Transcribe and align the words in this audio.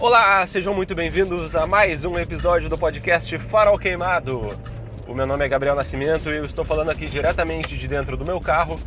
Olá, 0.00 0.46
sejam 0.46 0.72
muito 0.72 0.94
bem-vindos 0.94 1.54
a 1.54 1.66
mais 1.66 2.06
um 2.06 2.18
episódio 2.18 2.70
do 2.70 2.78
podcast 2.78 3.38
Farol 3.38 3.78
Queimado. 3.78 4.58
O 5.06 5.12
meu 5.12 5.26
nome 5.26 5.44
é 5.44 5.48
Gabriel 5.48 5.76
Nascimento 5.76 6.30
e 6.30 6.38
eu 6.38 6.44
estou 6.46 6.64
falando 6.64 6.88
aqui 6.88 7.04
diretamente 7.04 7.76
de 7.76 7.86
dentro 7.86 8.16
do 8.16 8.24
meu 8.24 8.40
carro 8.40 8.80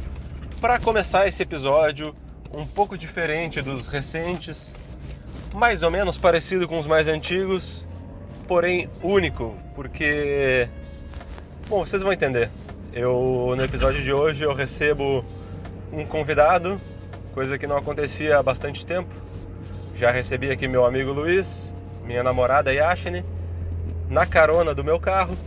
para 0.59 0.79
começar 0.79 1.27
esse 1.27 1.43
episódio 1.43 2.15
um 2.51 2.65
pouco 2.65 2.97
diferente 2.97 3.61
dos 3.61 3.85
recentes, 3.85 4.75
mais 5.53 5.83
ou 5.83 5.91
menos 5.91 6.17
parecido 6.17 6.67
com 6.67 6.79
os 6.79 6.87
mais 6.87 7.07
antigos, 7.07 7.85
porém 8.47 8.89
único, 9.03 9.55
porque 9.75 10.67
bom, 11.69 11.85
vocês 11.85 12.01
vão 12.01 12.11
entender. 12.11 12.49
Eu 12.91 13.53
no 13.55 13.63
episódio 13.63 14.01
de 14.01 14.11
hoje 14.11 14.43
eu 14.43 14.53
recebo 14.55 15.23
um 15.91 16.07
convidado, 16.07 16.81
coisa 17.35 17.55
que 17.59 17.67
não 17.67 17.77
acontecia 17.77 18.39
há 18.39 18.41
bastante 18.41 18.83
tempo. 18.83 19.22
Já 20.03 20.11
recebi 20.11 20.51
aqui 20.51 20.67
meu 20.67 20.85
amigo 20.85 21.13
Luiz, 21.13 21.73
minha 22.03 22.21
namorada 22.21 22.73
Yashine, 22.73 23.23
na 24.09 24.25
carona 24.25 24.75
do 24.75 24.83
meu 24.83 24.99
carro. 24.99 25.37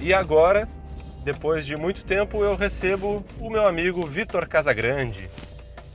E 0.00 0.12
agora, 0.12 0.68
depois 1.22 1.64
de 1.64 1.76
muito 1.76 2.04
tempo, 2.04 2.42
eu 2.42 2.56
recebo 2.56 3.24
o 3.38 3.48
meu 3.48 3.64
amigo 3.64 4.04
Vitor 4.04 4.48
Casagrande, 4.48 5.30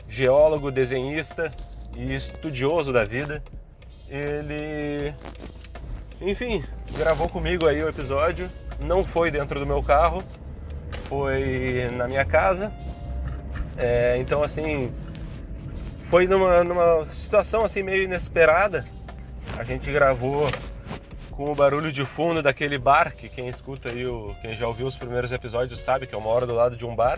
geólogo, 0.08 0.72
desenhista 0.72 1.52
e 1.94 2.16
estudioso 2.16 2.94
da 2.94 3.04
vida. 3.04 3.44
Ele, 4.10 5.14
enfim, 6.22 6.64
gravou 6.98 7.28
comigo 7.28 7.68
aí 7.68 7.84
o 7.84 7.90
episódio. 7.90 8.50
Não 8.80 9.04
foi 9.04 9.30
dentro 9.30 9.60
do 9.60 9.68
meu 9.68 9.84
carro, 9.84 10.24
foi 11.10 11.90
na 11.98 12.08
minha 12.08 12.24
casa. 12.24 12.72
É, 13.76 14.16
então 14.18 14.42
assim, 14.42 14.94
foi 16.12 16.28
numa, 16.28 16.62
numa 16.62 17.06
situação 17.06 17.64
assim 17.64 17.82
meio 17.82 18.04
inesperada. 18.04 18.86
A 19.58 19.64
gente 19.64 19.90
gravou 19.90 20.46
com 21.32 21.50
o 21.50 21.56
barulho 21.56 21.90
de 21.90 22.06
fundo 22.06 22.42
daquele 22.42 22.78
bar 22.78 23.14
que 23.16 23.30
quem 23.30 23.48
escuta 23.48 23.88
aí, 23.88 24.06
o, 24.06 24.36
quem 24.42 24.54
já 24.54 24.68
ouviu 24.68 24.86
os 24.86 24.98
primeiros 24.98 25.32
episódios 25.32 25.80
sabe 25.80 26.06
que 26.06 26.14
eu 26.14 26.20
moro 26.20 26.46
do 26.46 26.54
lado 26.54 26.76
de 26.76 26.86
um 26.86 26.94
bar 26.94 27.18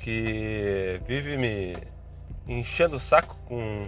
que 0.00 0.98
vive 1.06 1.36
me 1.36 1.76
enchendo 2.48 2.96
o 2.96 2.98
saco 2.98 3.36
com 3.44 3.86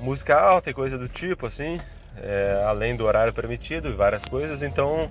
música 0.00 0.34
alta 0.34 0.70
e 0.70 0.74
coisa 0.74 0.96
do 0.96 1.06
tipo 1.06 1.44
assim, 1.44 1.78
é, 2.16 2.62
além 2.64 2.96
do 2.96 3.04
horário 3.04 3.34
permitido 3.34 3.90
e 3.90 3.92
várias 3.92 4.24
coisas. 4.24 4.62
Então 4.62 5.10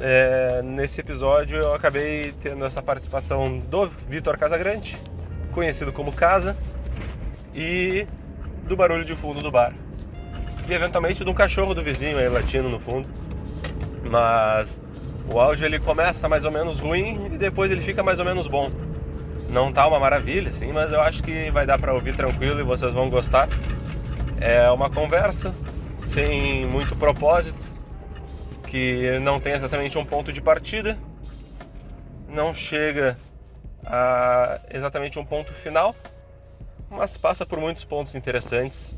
é, 0.00 0.62
nesse 0.64 1.00
episódio 1.00 1.58
eu 1.58 1.74
acabei 1.74 2.34
tendo 2.42 2.64
essa 2.64 2.82
participação 2.82 3.56
do 3.56 3.86
Vitor 3.86 4.36
Casagrande, 4.36 4.98
conhecido 5.54 5.92
como 5.92 6.10
Casa, 6.10 6.56
e 7.56 8.06
do 8.68 8.76
barulho 8.76 9.04
de 9.04 9.16
fundo 9.16 9.40
do 9.40 9.50
bar. 9.50 9.72
E 10.68 10.74
eventualmente 10.74 11.24
de 11.24 11.30
um 11.30 11.34
cachorro 11.34 11.74
do 11.74 11.82
vizinho 11.82 12.18
aí 12.18 12.28
latindo 12.28 12.68
no 12.68 12.78
fundo. 12.78 13.08
Mas 14.04 14.80
o 15.28 15.40
áudio 15.40 15.64
ele 15.64 15.80
começa 15.80 16.28
mais 16.28 16.44
ou 16.44 16.50
menos 16.50 16.78
ruim 16.78 17.26
e 17.32 17.38
depois 17.38 17.72
ele 17.72 17.80
fica 17.80 18.02
mais 18.02 18.20
ou 18.20 18.24
menos 18.24 18.46
bom. 18.46 18.70
Não 19.48 19.72
tá 19.72 19.86
uma 19.86 19.98
maravilha, 19.98 20.50
assim, 20.50 20.72
mas 20.72 20.92
eu 20.92 21.00
acho 21.00 21.22
que 21.22 21.50
vai 21.50 21.64
dar 21.64 21.78
para 21.78 21.94
ouvir 21.94 22.14
tranquilo 22.14 22.60
e 22.60 22.64
vocês 22.64 22.92
vão 22.92 23.08
gostar. 23.08 23.48
É 24.40 24.70
uma 24.70 24.90
conversa 24.90 25.54
sem 26.00 26.66
muito 26.66 26.94
propósito, 26.96 27.64
que 28.66 29.18
não 29.20 29.40
tem 29.40 29.54
exatamente 29.54 29.96
um 29.96 30.04
ponto 30.04 30.32
de 30.32 30.40
partida, 30.40 30.98
não 32.28 32.52
chega 32.52 33.16
a 33.84 34.60
exatamente 34.70 35.18
um 35.18 35.24
ponto 35.24 35.52
final, 35.54 35.94
mas 36.90 37.16
passa 37.16 37.44
por 37.44 37.58
muitos 37.58 37.84
pontos 37.84 38.14
interessantes. 38.14 38.96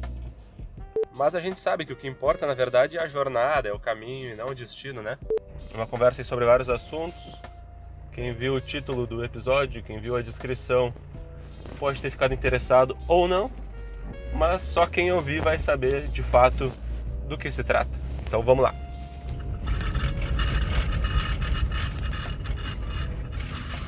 Mas 1.14 1.34
a 1.34 1.40
gente 1.40 1.58
sabe 1.58 1.84
que 1.84 1.92
o 1.92 1.96
que 1.96 2.06
importa 2.06 2.46
na 2.46 2.54
verdade 2.54 2.96
é 2.96 3.00
a 3.00 3.08
jornada, 3.08 3.68
é 3.68 3.72
o 3.72 3.78
caminho 3.78 4.32
e 4.32 4.36
não 4.36 4.48
o 4.48 4.54
destino, 4.54 5.02
né? 5.02 5.18
Uma 5.74 5.86
conversa 5.86 6.22
sobre 6.22 6.44
vários 6.44 6.70
assuntos. 6.70 7.20
Quem 8.12 8.32
viu 8.32 8.54
o 8.54 8.60
título 8.60 9.06
do 9.06 9.24
episódio, 9.24 9.82
quem 9.82 9.98
viu 9.98 10.16
a 10.16 10.22
descrição, 10.22 10.92
pode 11.78 12.00
ter 12.00 12.10
ficado 12.10 12.34
interessado 12.34 12.96
ou 13.06 13.28
não, 13.28 13.50
mas 14.34 14.62
só 14.62 14.86
quem 14.86 15.12
ouvir 15.12 15.40
vai 15.40 15.58
saber 15.58 16.08
de 16.08 16.22
fato 16.22 16.72
do 17.28 17.38
que 17.38 17.50
se 17.50 17.62
trata. 17.62 17.90
Então 18.26 18.42
vamos 18.42 18.62
lá. 18.62 18.74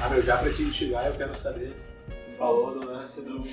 Ah, 0.03 0.09
meu, 0.09 0.23
já 0.23 0.37
pra 0.37 0.51
te 0.51 0.63
instigar, 0.63 1.07
eu 1.07 1.15
quero 1.15 1.37
saber. 1.37 1.77
Tu 2.07 2.37
falou 2.39 2.73
do 2.73 2.87
lance 2.87 3.23
do, 3.23 3.45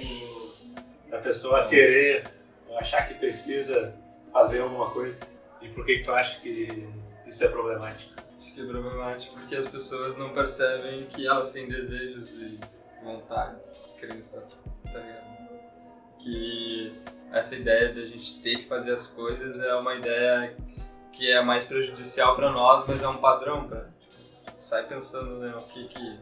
da 1.09 1.19
pessoa 1.19 1.67
querer 1.67 2.27
ou 2.67 2.77
achar 2.77 3.07
que 3.07 3.15
precisa 3.15 3.95
fazer 4.31 4.61
alguma 4.61 4.89
coisa. 4.89 5.19
E 5.61 5.69
por 5.69 5.85
que, 5.85 5.99
que 5.99 6.03
tu 6.03 6.11
acha 6.11 6.39
que 6.41 6.87
isso 7.25 7.45
é 7.45 7.47
problemático? 7.49 8.13
Acho 8.39 8.53
que 8.53 8.61
é 8.61 8.65
problemático 8.65 9.39
porque 9.39 9.55
as 9.55 9.67
pessoas 9.67 10.17
não 10.17 10.33
percebem 10.33 11.05
que 11.05 11.27
elas 11.27 11.51
têm 11.51 11.67
desejos 11.67 12.29
e 12.33 12.59
vontades, 13.03 13.89
crenças, 13.99 14.43
tá 14.83 14.99
ligado? 14.99 15.37
Que 16.19 16.93
essa 17.31 17.55
ideia 17.55 17.93
de 17.93 18.03
a 18.03 18.05
gente 18.07 18.39
ter 18.41 18.57
que 18.57 18.67
fazer 18.67 18.91
as 18.91 19.07
coisas 19.07 19.59
é 19.59 19.73
uma 19.75 19.95
ideia 19.95 20.55
que 21.11 21.31
é 21.31 21.41
mais 21.41 21.65
prejudicial 21.65 22.35
para 22.35 22.51
nós, 22.51 22.85
mas 22.87 23.01
é 23.01 23.07
um 23.07 23.17
padrão 23.17 23.67
para 23.67 23.89
tipo, 23.99 24.13
sai 24.59 24.87
pensando 24.87 25.39
né, 25.39 25.53
o 25.55 25.61
que 25.63 25.87
que 25.87 26.19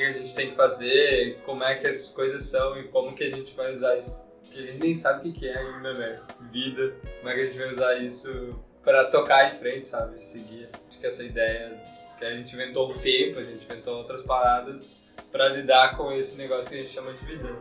que 0.00 0.06
a 0.06 0.12
gente 0.12 0.34
tem 0.34 0.50
que 0.50 0.56
fazer, 0.56 1.38
como 1.44 1.62
é 1.62 1.74
que 1.76 1.86
essas 1.86 2.14
coisas 2.14 2.44
são 2.44 2.78
e 2.78 2.88
como 2.88 3.14
que 3.14 3.24
a 3.24 3.30
gente 3.30 3.54
vai 3.54 3.74
usar 3.74 3.98
isso. 3.98 4.26
Que 4.50 4.58
a 4.58 4.66
gente 4.66 4.78
nem 4.80 4.96
sabe 4.96 5.28
o 5.28 5.32
que 5.32 5.46
é 5.46 5.58
ainda, 5.58 5.92
né? 5.92 6.20
Vida, 6.50 6.94
como 7.18 7.28
é 7.28 7.34
que 7.34 7.40
a 7.40 7.44
gente 7.44 7.58
vai 7.58 7.72
usar 7.72 7.96
isso 7.98 8.58
para 8.82 9.04
tocar 9.04 9.54
em 9.54 9.58
frente, 9.58 9.86
sabe? 9.86 10.22
Seguir. 10.24 10.68
Acho 10.88 10.98
que 10.98 11.06
essa 11.06 11.22
ideia 11.22 11.80
que 12.18 12.24
a 12.24 12.34
gente 12.34 12.54
inventou 12.54 12.90
o 12.90 12.98
tempo, 12.98 13.38
a 13.38 13.44
gente 13.44 13.64
inventou 13.64 13.98
outras 13.98 14.22
paradas 14.22 15.00
para 15.30 15.48
lidar 15.48 15.96
com 15.96 16.10
esse 16.10 16.36
negócio 16.36 16.68
que 16.68 16.76
a 16.76 16.78
gente 16.78 16.90
chama 16.90 17.12
de 17.12 17.24
vida. 17.24 17.56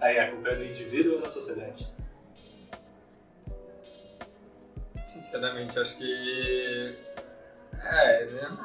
Aí 0.00 0.18
a 0.18 0.32
culpa 0.32 0.48
é 0.48 0.56
do 0.56 0.64
indivíduo 0.64 1.14
ou 1.14 1.20
da 1.20 1.28
sociedade? 1.28 1.86
Sinceramente, 5.02 5.78
acho 5.78 5.96
que. 5.96 6.94
É, 7.84 8.26
né? 8.26 8.58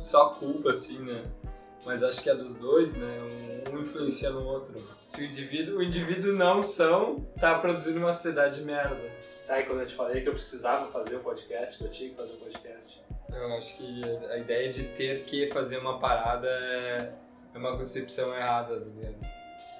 Só 0.00 0.30
culpa, 0.30 0.72
assim, 0.72 0.98
né? 0.98 1.24
Mas 1.88 2.02
acho 2.02 2.22
que 2.22 2.28
é 2.28 2.34
dos 2.34 2.54
dois, 2.56 2.92
né? 2.92 3.18
Um 3.72 3.80
influencia 3.80 4.28
no 4.28 4.44
outro. 4.44 4.74
Se 5.08 5.22
o 5.22 5.24
indivíduo, 5.24 5.78
o 5.78 5.82
indivíduo 5.82 6.34
não 6.34 6.62
são, 6.62 7.26
tá 7.40 7.58
produzindo 7.58 7.98
uma 7.98 8.12
sociedade 8.12 8.56
de 8.56 8.62
merda. 8.62 9.00
Aí 9.48 9.62
quando 9.62 9.80
eu 9.80 9.86
te 9.86 9.94
falei 9.94 10.20
que 10.20 10.28
eu 10.28 10.34
precisava 10.34 10.92
fazer 10.92 11.16
o 11.16 11.20
um 11.20 11.22
podcast, 11.22 11.78
que 11.78 11.84
eu 11.84 11.90
tinha 11.90 12.10
que 12.10 12.16
fazer 12.16 12.32
o 12.32 12.36
um 12.36 12.40
podcast. 12.40 13.02
Eu 13.32 13.54
acho 13.54 13.78
que 13.78 14.02
a 14.30 14.36
ideia 14.36 14.70
de 14.70 14.84
ter 14.84 15.24
que 15.24 15.46
fazer 15.46 15.78
uma 15.78 15.98
parada 15.98 16.46
é, 16.46 17.10
é 17.54 17.58
uma 17.58 17.74
concepção 17.74 18.34
errada 18.34 18.78
do 18.78 18.90
mesmo. 18.90 19.20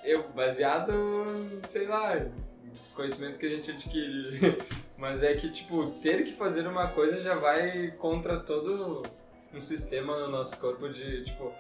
Eu, 0.03 0.27
baseado, 0.31 0.95
sei 1.67 1.87
lá, 1.87 2.27
conhecimentos 2.95 3.39
que 3.39 3.45
a 3.45 3.51
gente 3.51 3.71
adquire. 3.71 4.59
Mas 4.97 5.23
é 5.23 5.35
que, 5.35 5.51
tipo, 5.51 5.91
ter 6.03 6.25
que 6.25 6.33
fazer 6.33 6.67
uma 6.67 6.89
coisa 6.89 7.21
já 7.21 7.35
vai 7.35 7.91
contra 7.99 8.41
todo 8.41 9.03
um 9.53 9.61
sistema 9.61 10.17
no 10.21 10.29
nosso 10.29 10.59
corpo 10.59 10.89
de, 10.89 11.25
tipo, 11.25 11.53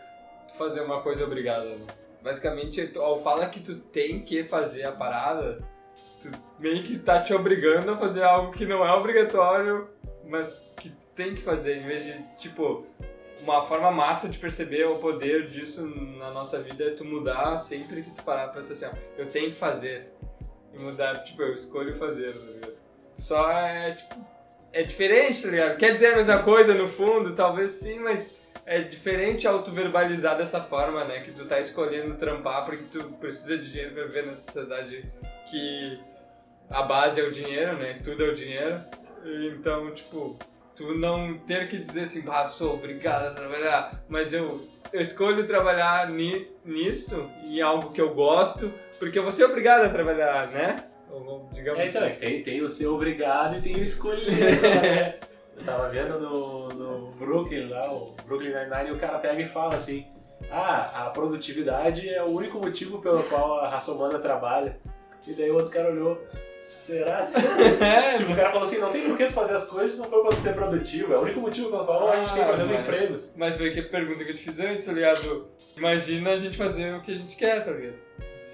tu 0.48 0.54
fazer 0.54 0.80
uma 0.80 1.02
coisa 1.02 1.24
obrigada, 1.24 1.66
né? 1.66 1.86
Basicamente, 2.22 2.92
ao 2.96 3.20
falar 3.22 3.48
que 3.48 3.60
tu 3.60 3.76
tem 3.76 4.20
que 4.22 4.44
fazer 4.44 4.84
a 4.84 4.92
parada, 4.92 5.62
tu 6.20 6.30
meio 6.58 6.82
que 6.82 6.98
tá 6.98 7.22
te 7.22 7.32
obrigando 7.32 7.90
a 7.92 7.96
fazer 7.96 8.24
algo 8.24 8.52
que 8.52 8.66
não 8.66 8.84
é 8.84 8.92
obrigatório, 8.92 9.88
mas 10.26 10.74
que 10.76 10.90
tu 10.90 11.06
tem 11.14 11.34
que 11.34 11.42
fazer, 11.42 11.78
em 11.78 11.86
vez 11.86 12.04
de, 12.04 12.22
tipo, 12.38 12.84
uma 13.42 13.64
forma 13.64 13.90
massa 13.90 14.28
de 14.28 14.38
perceber 14.38 14.84
o 14.84 14.96
poder 14.96 15.48
disso 15.48 15.86
na 16.18 16.30
nossa 16.30 16.60
vida 16.60 16.84
é 16.84 16.90
tu 16.90 17.04
mudar 17.04 17.56
sempre 17.58 18.02
que 18.02 18.10
tu 18.10 18.22
parar 18.22 18.48
pra 18.48 18.60
pensar 18.60 18.72
assim, 18.72 18.86
ó, 18.86 19.20
eu 19.20 19.26
tenho 19.26 19.50
que 19.50 19.56
fazer. 19.56 20.12
E 20.74 20.78
mudar, 20.78 21.22
tipo, 21.24 21.40
eu 21.42 21.54
escolho 21.54 21.96
fazer, 21.96 22.32
tá 22.32 22.46
ligado? 22.46 22.74
Só 23.16 23.50
é, 23.50 23.92
tipo, 23.92 24.14
é 24.72 24.82
diferente, 24.82 25.42
tá 25.42 25.48
ligado? 25.48 25.76
Quer 25.78 25.94
dizer 25.94 26.12
a 26.12 26.16
mesma 26.16 26.42
coisa 26.42 26.74
no 26.74 26.88
fundo, 26.88 27.34
talvez 27.34 27.72
sim, 27.72 27.98
mas 28.00 28.37
é 28.68 28.82
diferente 28.82 29.48
auto-verbalizar 29.48 30.36
dessa 30.36 30.60
forma, 30.60 31.02
né? 31.04 31.20
Que 31.20 31.32
tu 31.32 31.46
tá 31.46 31.58
escolhendo 31.58 32.16
trampar 32.16 32.66
porque 32.66 32.84
tu 32.92 33.02
precisa 33.12 33.56
de 33.56 33.72
dinheiro 33.72 33.94
pra 33.94 34.04
viver 34.04 34.26
na 34.26 34.36
sociedade 34.36 35.10
que 35.50 35.98
a 36.68 36.82
base 36.82 37.18
é 37.18 37.24
o 37.24 37.32
dinheiro, 37.32 37.78
né? 37.78 37.98
Tudo 38.04 38.22
é 38.22 38.28
o 38.28 38.34
dinheiro. 38.34 38.78
Então, 39.24 39.90
tipo, 39.92 40.38
tu 40.76 40.94
não 40.94 41.38
ter 41.38 41.66
que 41.68 41.78
dizer 41.78 42.02
assim, 42.02 42.22
ah, 42.28 42.46
sou 42.46 42.74
obrigado 42.74 43.28
a 43.28 43.34
trabalhar, 43.34 44.04
mas 44.06 44.34
eu, 44.34 44.68
eu 44.92 45.00
escolho 45.00 45.46
trabalhar 45.46 46.10
ni, 46.10 46.46
nisso, 46.62 47.28
em 47.44 47.62
algo 47.62 47.90
que 47.90 48.00
eu 48.00 48.12
gosto, 48.14 48.72
porque 48.98 49.18
eu 49.18 49.22
vou 49.22 49.32
ser 49.32 49.44
obrigado 49.44 49.86
a 49.86 49.88
trabalhar, 49.88 50.46
né? 50.48 50.84
Ou, 51.10 51.48
digamos 51.54 51.80
é 51.80 51.86
isso 51.86 51.98
aí, 51.98 52.10
assim. 52.10 52.20
tem, 52.20 52.42
tem 52.42 52.62
o 52.62 52.68
ser 52.68 52.86
obrigado 52.86 53.56
e 53.56 53.62
tem 53.62 53.76
o 53.76 53.82
escolher, 53.82 54.60
né? 54.60 55.14
Eu 55.58 55.64
tava 55.64 55.88
vendo 55.88 56.18
no, 56.20 56.68
no 56.68 57.10
Brooklyn 57.12 57.68
lá, 57.68 57.90
o 57.92 58.14
Brooklyn 58.26 58.52
Nine-Nine, 58.54 58.90
e 58.90 58.92
o 58.92 58.98
cara 58.98 59.18
pega 59.18 59.42
e 59.42 59.48
fala 59.48 59.74
assim: 59.76 60.06
Ah, 60.50 61.06
a 61.06 61.10
produtividade 61.10 62.08
é 62.08 62.22
o 62.22 62.28
único 62.28 62.58
motivo 62.58 63.00
pelo 63.00 63.22
qual 63.24 63.60
a 63.60 63.68
raça 63.68 63.92
humana 63.92 64.18
trabalha. 64.18 64.78
E 65.26 65.32
daí 65.32 65.50
o 65.50 65.54
outro 65.54 65.70
cara 65.70 65.90
olhou: 65.90 66.22
Será? 66.60 67.28
É, 67.80 68.16
tipo, 68.18 68.32
o 68.32 68.36
cara 68.36 68.50
falou 68.50 68.66
assim, 68.66 68.78
não 68.78 68.90
tem 68.92 69.04
por 69.08 69.16
que 69.16 69.26
tu 69.26 69.32
fazer 69.32 69.54
as 69.56 69.64
coisas 69.64 69.92
se 69.92 69.98
não 69.98 70.06
for 70.06 70.26
pra 70.26 70.36
ser 70.36 70.54
produtivo. 70.54 71.12
É 71.12 71.16
o 71.16 71.22
único 71.22 71.40
motivo 71.40 71.68
que 71.68 71.74
eu 71.74 71.86
falo, 71.86 72.08
a 72.08 72.20
gente 72.20 72.34
tem, 72.34 72.42
exemplo, 72.42 72.62
Ah, 72.62 72.78
mas- 72.78 72.80
empregos. 72.80 73.34
Mas 73.36 73.56
foi 73.56 73.70
que 73.70 73.80
a 73.80 73.88
pergunta 73.88 74.24
que 74.24 74.30
eu 74.30 74.36
te 74.36 74.42
fiz 74.42 74.60
antes, 74.60 74.86
tá 74.86 74.92
ligado? 74.92 75.48
Imagina 75.76 76.30
a 76.30 76.38
gente 76.38 76.56
fazer 76.56 76.94
o 76.94 77.02
que 77.02 77.12
a 77.12 77.16
gente 77.16 77.36
quer, 77.36 77.64
tá 77.64 77.70
ligado? 77.72 77.96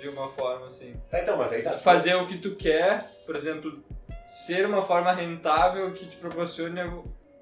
De 0.01 0.09
uma 0.09 0.29
forma 0.29 0.67
assim. 0.67 0.95
Tá, 1.11 1.21
então, 1.23 1.37
mas 1.39 1.53
aí 1.53 1.63
tá. 1.63 1.73
Fazer 1.73 2.15
o 2.15 2.27
que 2.27 2.37
tu 2.39 2.55
quer, 2.57 3.05
por 3.25 3.37
exemplo, 3.37 3.83
ser 4.25 4.67
uma 4.67 4.83
forma 4.83 5.13
rentável 5.13 5.93
que 5.93 6.07
te 6.07 6.17
proporcione 6.17 6.81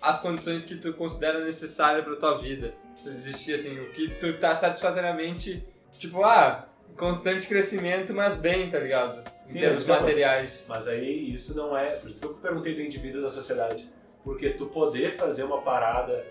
as 0.01 0.21
condições 0.21 0.65
que 0.65 0.77
tu 0.77 0.93
considera 0.95 1.45
necessárias 1.45 2.05
pra 2.05 2.17
tua 2.17 2.39
vida. 2.39 2.75
Existir 3.07 3.55
assim, 3.55 3.79
o 3.79 3.91
que 3.91 4.09
tu 4.17 4.39
tá 4.39 4.57
satisfatoriamente, 4.57 5.65
tipo, 5.99 6.25
ah, 6.25 6.69
constante 6.97 7.47
crescimento, 7.47 8.13
mas 8.13 8.37
bem, 8.37 8.69
tá 8.69 8.81
ligado? 8.81 9.23
Em 9.47 9.53
Sim, 9.53 9.61
termos 9.61 9.87
não, 9.87 10.01
materiais. 10.01 10.67
Mas 10.69 10.89
aí 10.89 11.33
isso 11.33 11.57
não 11.57 11.77
é. 11.77 11.91
Por 11.91 12.11
isso 12.11 12.21
que 12.21 12.27
eu 12.27 12.35
perguntei 12.35 12.75
do 12.75 12.83
indivíduo 12.83 13.23
da 13.23 13.31
sociedade. 13.31 13.89
Porque 14.25 14.51
tu 14.51 14.67
poder 14.67 15.17
fazer 15.17 15.45
uma 15.45 15.63
parada 15.63 16.25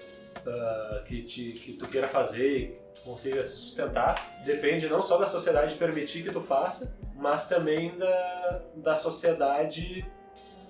ah, 0.45 1.03
que, 1.05 1.23
te, 1.23 1.51
que 1.53 1.73
tu 1.73 1.87
queira 1.87 2.07
fazer 2.07 2.75
que 2.93 3.01
consiga 3.03 3.43
se 3.43 3.55
sustentar 3.55 4.41
depende 4.45 4.87
não 4.87 5.01
só 5.01 5.17
da 5.17 5.25
sociedade 5.25 5.75
permitir 5.75 6.23
que 6.23 6.31
tu 6.31 6.41
faça, 6.41 6.97
mas 7.15 7.47
também 7.47 7.97
da, 7.97 8.61
da 8.75 8.95
sociedade 8.95 10.05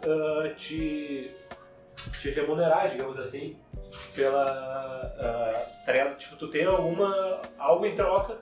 ah, 0.09 0.49
te, 0.55 1.29
te 2.21 2.29
remunerar, 2.31 2.89
digamos 2.89 3.19
assim, 3.19 3.57
pela. 4.15 4.43
ah, 5.19 5.65
tá 5.85 5.91
ligado? 5.91 6.17
tipo, 6.17 6.35
tu 6.35 6.47
ter 6.49 6.65
alguma. 6.67 7.41
algo 7.57 7.85
em 7.85 7.95
troca 7.95 8.39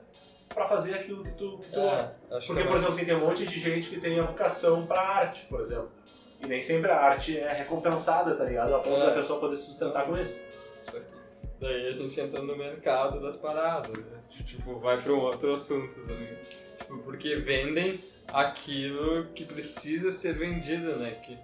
pra 0.48 0.66
fazer 0.66 0.94
aquilo 0.94 1.22
que 1.24 1.30
tu, 1.32 1.58
que 1.58 1.70
tu 1.70 1.80
gosta. 1.80 2.16
É, 2.30 2.38
Porque, 2.38 2.54
que 2.54 2.60
é 2.60 2.66
por 2.66 2.76
exemplo, 2.76 2.94
assim, 2.94 3.04
tem 3.04 3.14
um 3.14 3.20
monte 3.20 3.46
de 3.46 3.60
gente 3.60 3.88
que 3.88 4.00
tem 4.00 4.18
a 4.18 4.24
vocação 4.24 4.84
pra 4.86 5.00
arte, 5.00 5.46
por 5.46 5.60
exemplo. 5.60 5.90
E 6.42 6.46
nem 6.46 6.60
sempre 6.60 6.90
a 6.90 6.96
arte 6.98 7.38
é 7.38 7.52
recompensada, 7.52 8.34
tá 8.34 8.44
ligado? 8.44 8.74
A 8.74 8.78
ponto 8.78 9.00
É. 9.00 9.06
da 9.06 9.12
pessoa 9.12 9.38
poder 9.38 9.56
se 9.56 9.66
sustentar 9.66 10.06
com 10.06 10.16
isso. 10.18 10.40
Isso. 10.88 11.02
Daí 11.60 11.88
a 11.88 11.92
gente 11.92 12.18
entra 12.18 12.40
no 12.40 12.56
mercado 12.56 13.20
das 13.20 13.36
paradas, 13.36 13.92
né? 13.92 14.18
Tipo, 14.46 14.78
vai 14.80 14.96
para 14.96 15.12
um 15.12 15.18
outro 15.20 15.52
assunto 15.52 15.94
também. 16.00 16.34
Tipo, 16.78 16.98
porque 17.02 17.36
vendem 17.36 18.00
aquilo 18.32 19.26
que 19.34 19.44
precisa 19.44 20.10
ser 20.10 20.32
vendido, 20.32 20.96
né? 20.96 21.10
Que, 21.22 21.38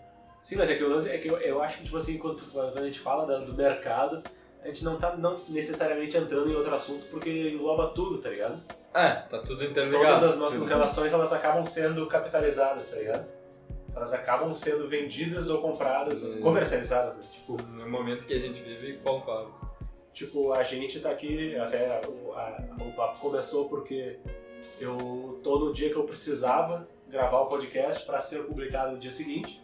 Sim, 0.47 0.55
mas 0.57 0.71
é 0.71 0.77
que, 0.77 0.85
lance- 0.85 1.09
é 1.11 1.19
que 1.19 1.27
eu, 1.29 1.37
eu 1.39 1.61
acho 1.61 1.79
que, 1.79 1.85
tipo 1.85 1.97
assim, 1.97 2.19
quando, 2.19 2.41
quando 2.53 2.79
a 2.79 2.85
gente 2.85 3.01
fala 3.01 3.27
da- 3.27 3.39
do 3.39 3.53
mercado, 3.53 4.23
a 4.63 4.69
gente 4.69 4.85
não 4.85 4.97
tá 4.97 5.17
não 5.17 5.37
necessariamente 5.49 6.17
entrando 6.17 6.49
em 6.49 6.55
outro 6.55 6.73
assunto 6.73 7.05
porque 7.11 7.51
engloba 7.51 7.89
tudo, 7.89 8.19
tá 8.19 8.29
ligado? 8.29 8.63
é, 8.95 9.11
tá 9.29 9.39
tudo 9.41 9.65
interligado. 9.65 10.05
Todas 10.05 10.23
as 10.23 10.39
nossas 10.39 10.59
Tudo. 10.61 10.69
relações, 10.69 11.13
elas 11.13 11.33
acabam 11.33 11.65
sendo 11.65 12.07
capitalizadas, 12.07 12.91
tá 12.93 12.97
ligado? 12.97 13.27
Elas 13.95 14.13
acabam 14.15 14.55
sendo 14.55 14.87
vendidas 14.89 15.51
ou 15.51 15.61
compradas, 15.61 16.19
Sim. 16.19 16.41
comercializadas, 16.41 17.17
né? 17.17 17.23
Tipo, 17.33 17.61
No 17.63 17.89
momento 17.91 18.25
que 18.25 18.33
a 18.35 18.39
gente 18.39 18.63
vive, 18.63 18.99
concordo. 18.99 19.53
Tipo, 20.13 20.53
a 20.53 20.63
gente 20.63 21.01
tá 21.01 21.11
aqui, 21.11 21.57
até 21.57 22.01
o, 22.07 22.33
a- 22.35 22.65
o 22.81 22.93
papo 22.93 23.19
começou 23.19 23.69
porque 23.69 24.19
eu, 24.81 25.41
todo 25.43 25.73
dia 25.73 25.91
que 25.91 25.97
eu 25.97 26.05
precisava 26.05 26.89
gravar 27.09 27.41
o 27.41 27.47
podcast 27.47 28.07
para 28.07 28.21
ser 28.21 28.45
publicado 28.45 28.93
no 28.93 28.99
dia 28.99 29.11
seguinte, 29.11 29.61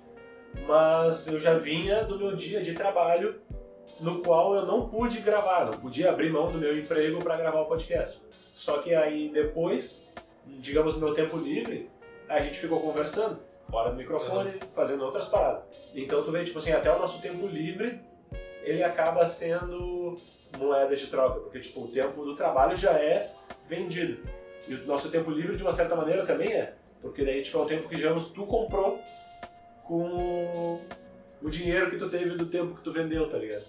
mas 0.66 1.26
eu 1.26 1.40
já 1.40 1.58
vinha 1.58 2.04
do 2.04 2.19
meu 2.19 2.34
dia 2.37 2.62
de 2.62 2.75
trabalho 2.75 3.40
no 4.00 4.22
qual 4.22 4.54
eu 4.54 4.66
não 4.66 4.88
pude 4.88 5.20
gravar, 5.20 5.66
não 5.66 5.72
podia 5.72 6.10
abrir 6.10 6.31
mão 6.31 6.50
do 6.50 6.58
meu 6.58 6.78
emprego 6.78 7.22
para 7.22 7.37
gravar 7.37 7.60
o 7.60 7.66
podcast. 7.66 8.22
Só 8.54 8.78
que 8.78 8.94
aí 8.94 9.28
depois, 9.28 10.10
digamos 10.46 10.94
no 10.94 11.00
meu 11.00 11.14
tempo 11.14 11.37
livre, 11.37 11.90
a 12.28 12.40
gente 12.40 12.58
ficou 12.58 12.81
conversando, 12.81 13.38
fora 13.70 13.90
do 13.90 13.96
microfone, 13.96 14.52
fazendo 14.75 15.04
outras 15.04 15.28
paradas. 15.28 15.64
Então 15.94 16.22
tu 16.22 16.31
vê, 16.31 16.44
tipo 16.44 16.58
assim, 16.58 16.72
até 16.72 16.94
o 16.94 16.98
nosso 16.98 17.20
tempo 17.20 17.46
livre, 17.46 18.00
ele 18.62 18.82
acaba 18.82 19.26
sendo 19.26 20.16
moeda 20.58 20.94
de 20.94 21.06
troca, 21.06 21.40
porque 21.40 21.60
tipo, 21.60 21.82
o 21.82 21.88
tempo 21.88 22.25
do 22.25 22.34
trabalho 22.34 22.76
já 22.76 22.93
é 22.93 23.31
vendido. 23.69 24.22
E 24.69 24.75
o 24.75 24.87
nosso 24.87 25.10
tempo 25.10 25.31
livre, 25.31 25.56
de 25.56 25.62
uma 25.62 25.72
certa 25.72 25.96
maneira, 25.96 26.25
também 26.25 26.52
é. 26.52 26.75
Porque 27.00 27.25
daí, 27.25 27.43
tipo, 27.43 27.58
é 27.58 27.60
o 27.62 27.66
tempo 27.66 27.88
que, 27.88 27.96
digamos, 27.96 28.26
tu 28.26 28.46
comprou 28.46 29.00
com 29.93 30.81
o 31.43 31.50
dinheiro 31.50 31.91
que 31.91 31.99
tu 31.99 32.09
teve 32.09 32.31
do 32.31 32.47
tempo 32.47 32.75
que 32.77 32.83
tu 32.83 32.93
vendeu, 32.93 33.29
tá 33.29 33.37
ligado? 33.37 33.65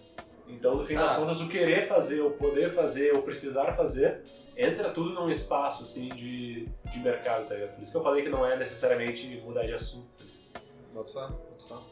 Então, 0.48 0.75
no 0.78 0.86
fim 0.86 0.96
das 0.96 1.12
Ah. 1.12 1.16
contas, 1.16 1.42
o 1.42 1.50
querer 1.50 1.86
fazer, 1.88 2.22
o 2.22 2.31
poder 2.31 2.74
fazer, 2.74 3.14
o 3.14 3.22
precisar 3.24 3.74
fazer, 3.74 4.22
entra 4.56 4.92
tudo 4.92 5.10
num 5.14 5.30
espaço, 5.30 5.84
assim, 5.84 6.08
de, 6.10 6.66
de 6.92 7.00
mercado, 7.00 7.48
tá 7.48 7.56
ligado? 7.56 7.75
Por 7.75 7.81
isso 7.81 7.92
que 7.92 7.98
eu 7.98 8.04
falei 8.04 8.24
que 8.24 8.30
não 8.30 8.46
é 8.46 8.56
necessariamente 8.56 9.42
mudar 9.44 9.66
de 9.66 9.74
assunto. 9.74 10.08
Bota 10.94 11.12
só, 11.12 11.28
bota 11.28 11.60
só. 11.68 11.84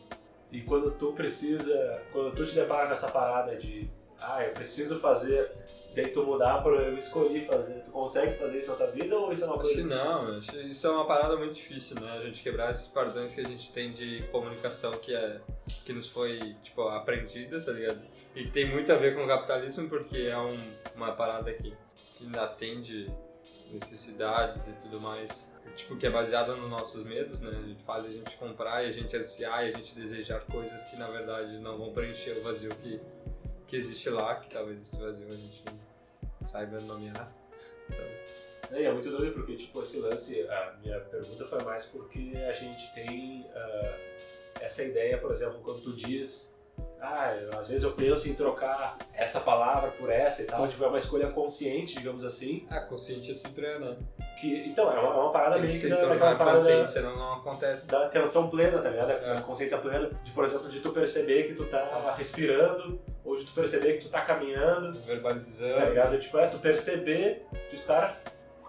E 0.49 0.61
quando 0.61 0.91
tu 0.91 1.11
precisa, 1.11 2.01
quando 2.13 2.33
tu 2.33 2.45
te 2.45 2.55
depara 2.55 2.87
com 2.87 2.93
essa 2.93 3.09
parada 3.09 3.55
de, 3.57 3.89
ah, 4.21 4.43
eu 4.45 4.51
preciso 4.53 4.97
fazer, 4.99 5.51
daí 5.95 6.07
tu 6.09 6.23
mudar 6.23 6.61
para 6.63 6.73
eu 6.75 6.95
escolhi 6.95 7.45
fazer, 7.45 7.81
tu 7.85 7.91
consegue 7.91 8.37
fazer 8.37 8.57
isso 8.57 8.71
na 8.71 8.77
tua 8.77 8.87
vida 8.87 9.17
ou 9.17 9.31
isso 9.31 9.43
é 9.43 9.47
uma 9.47 9.55
Acho 9.61 9.67
que 9.67 9.73
coisa? 9.81 9.87
não, 9.95 10.37
acho 10.37 10.51
que 10.51 10.57
isso 10.59 10.87
é 10.87 10.89
uma 10.89 11.05
parada 11.05 11.35
muito 11.37 11.53
difícil, 11.53 11.99
né? 11.99 12.11
A 12.17 12.25
gente 12.25 12.41
quebrar 12.41 12.71
esses 12.71 12.87
padrões 12.87 13.33
que 13.35 13.41
a 13.41 13.47
gente 13.47 13.71
tem 13.73 13.91
de 13.91 14.23
comunicação 14.31 14.91
que, 14.93 15.13
é, 15.13 15.39
que 15.85 15.93
nos 15.93 16.07
foi, 16.09 16.55
tipo, 16.63 16.81
aprendida, 16.83 17.59
tá 17.59 17.71
ligado? 17.71 18.01
E 18.35 18.45
que 18.45 18.51
tem 18.51 18.69
muito 18.69 18.91
a 18.91 18.95
ver 18.95 19.15
com 19.15 19.25
o 19.25 19.27
capitalismo 19.27 19.89
porque 19.89 20.17
é 20.17 20.37
um, 20.37 20.57
uma 20.95 21.11
parada 21.11 21.51
que, 21.51 21.73
que 22.17 22.39
atende 22.39 23.11
necessidades 23.71 24.67
e 24.67 24.71
tudo 24.83 24.99
mais. 25.01 25.49
Tipo, 25.75 25.95
que 25.95 26.05
é 26.05 26.09
baseada 26.09 26.53
nos 26.55 26.69
nossos 26.69 27.05
medos, 27.05 27.41
né? 27.41 27.51
A 27.51 27.67
gente 27.67 27.83
faz 27.83 28.05
a 28.05 28.09
gente 28.09 28.35
comprar 28.37 28.83
e 28.83 28.89
a 28.89 28.91
gente 28.91 29.15
ansiar 29.15 29.65
e 29.65 29.69
a 29.73 29.77
gente 29.77 29.95
desejar 29.95 30.41
coisas 30.41 30.85
que 30.85 30.97
na 30.97 31.07
verdade 31.07 31.59
não 31.59 31.77
vão 31.77 31.93
preencher 31.93 32.31
o 32.37 32.41
vazio 32.43 32.71
que, 32.81 32.99
que 33.71 33.77
existe 33.77 34.09
lá, 34.09 34.35
que 34.35 34.49
talvez 34.49 34.81
esse 34.81 34.97
vazio 34.97 35.25
a 35.27 35.31
gente 35.31 35.63
saiba 36.45 36.77
nomear. 36.81 37.33
É, 38.69 38.83
é 38.83 38.91
muito 38.91 39.09
doido 39.09 39.33
porque, 39.33 39.55
tipo, 39.55 39.81
esse 39.81 39.99
lance, 40.01 40.41
a 40.49 40.77
minha 40.83 40.99
pergunta 40.99 41.45
foi 41.45 41.63
mais 41.63 41.85
porque 41.85 42.33
a 42.49 42.51
gente 42.51 42.93
tem 42.93 43.49
ah, 43.55 43.97
essa 44.59 44.83
ideia, 44.83 45.17
por 45.17 45.31
exemplo, 45.31 45.61
quando 45.63 45.81
tu 45.81 45.93
diz, 45.93 46.53
ah, 47.01 47.33
às 47.59 47.67
vezes 47.67 47.83
eu 47.83 47.91
penso 47.93 48.29
em 48.29 48.35
trocar 48.35 48.97
essa 49.13 49.39
palavra 49.39 49.89
por 49.91 50.09
essa 50.09 50.43
e 50.43 50.45
tal, 50.45 50.63
Sim. 50.63 50.67
tipo, 50.69 50.83
é 50.83 50.87
uma 50.87 50.97
escolha 50.99 51.29
consciente, 51.31 51.97
digamos 51.97 52.23
assim, 52.23 52.65
Ah, 52.69 52.81
consciente 52.81 53.31
é, 53.31 53.79
né? 53.79 53.97
que, 54.39 54.53
então, 54.67 54.91
é 54.91 54.99
uma, 54.99 55.09
é 55.15 55.19
uma 55.19 55.31
parada 55.31 55.55
Tem 55.55 55.61
que 55.63 55.67
meio 55.67 55.81
que 55.81 55.87
se 55.87 55.89
da, 55.89 55.97
tornar 55.97 56.13
daquela 56.13 56.35
parada 56.35 56.87
senão 56.87 57.15
não 57.15 57.33
acontece. 57.33 57.87
da 57.87 58.05
atenção 58.05 58.49
plena, 58.49 58.79
tá 58.81 58.89
ligado? 58.89 59.11
É. 59.11 59.37
A 59.37 59.41
consciência 59.41 59.77
plena, 59.79 60.09
de, 60.23 60.31
por 60.31 60.43
exemplo, 60.43 60.69
de 60.69 60.79
tu 60.79 60.91
perceber 60.91 61.47
que 61.47 61.55
tu 61.55 61.65
tá 61.65 62.13
respirando, 62.15 63.01
ou 63.25 63.35
de 63.35 63.45
tu 63.45 63.51
perceber 63.53 63.93
que 63.93 64.05
tu 64.05 64.09
tá 64.09 64.21
caminhando, 64.21 64.93
tá 64.93 65.05
Verbalizando. 65.07 65.85
ligado? 65.85 66.19
Tipo, 66.19 66.37
é 66.37 66.47
tu 66.47 66.59
perceber, 66.59 67.45
tu 67.69 67.75
estar 67.75 68.19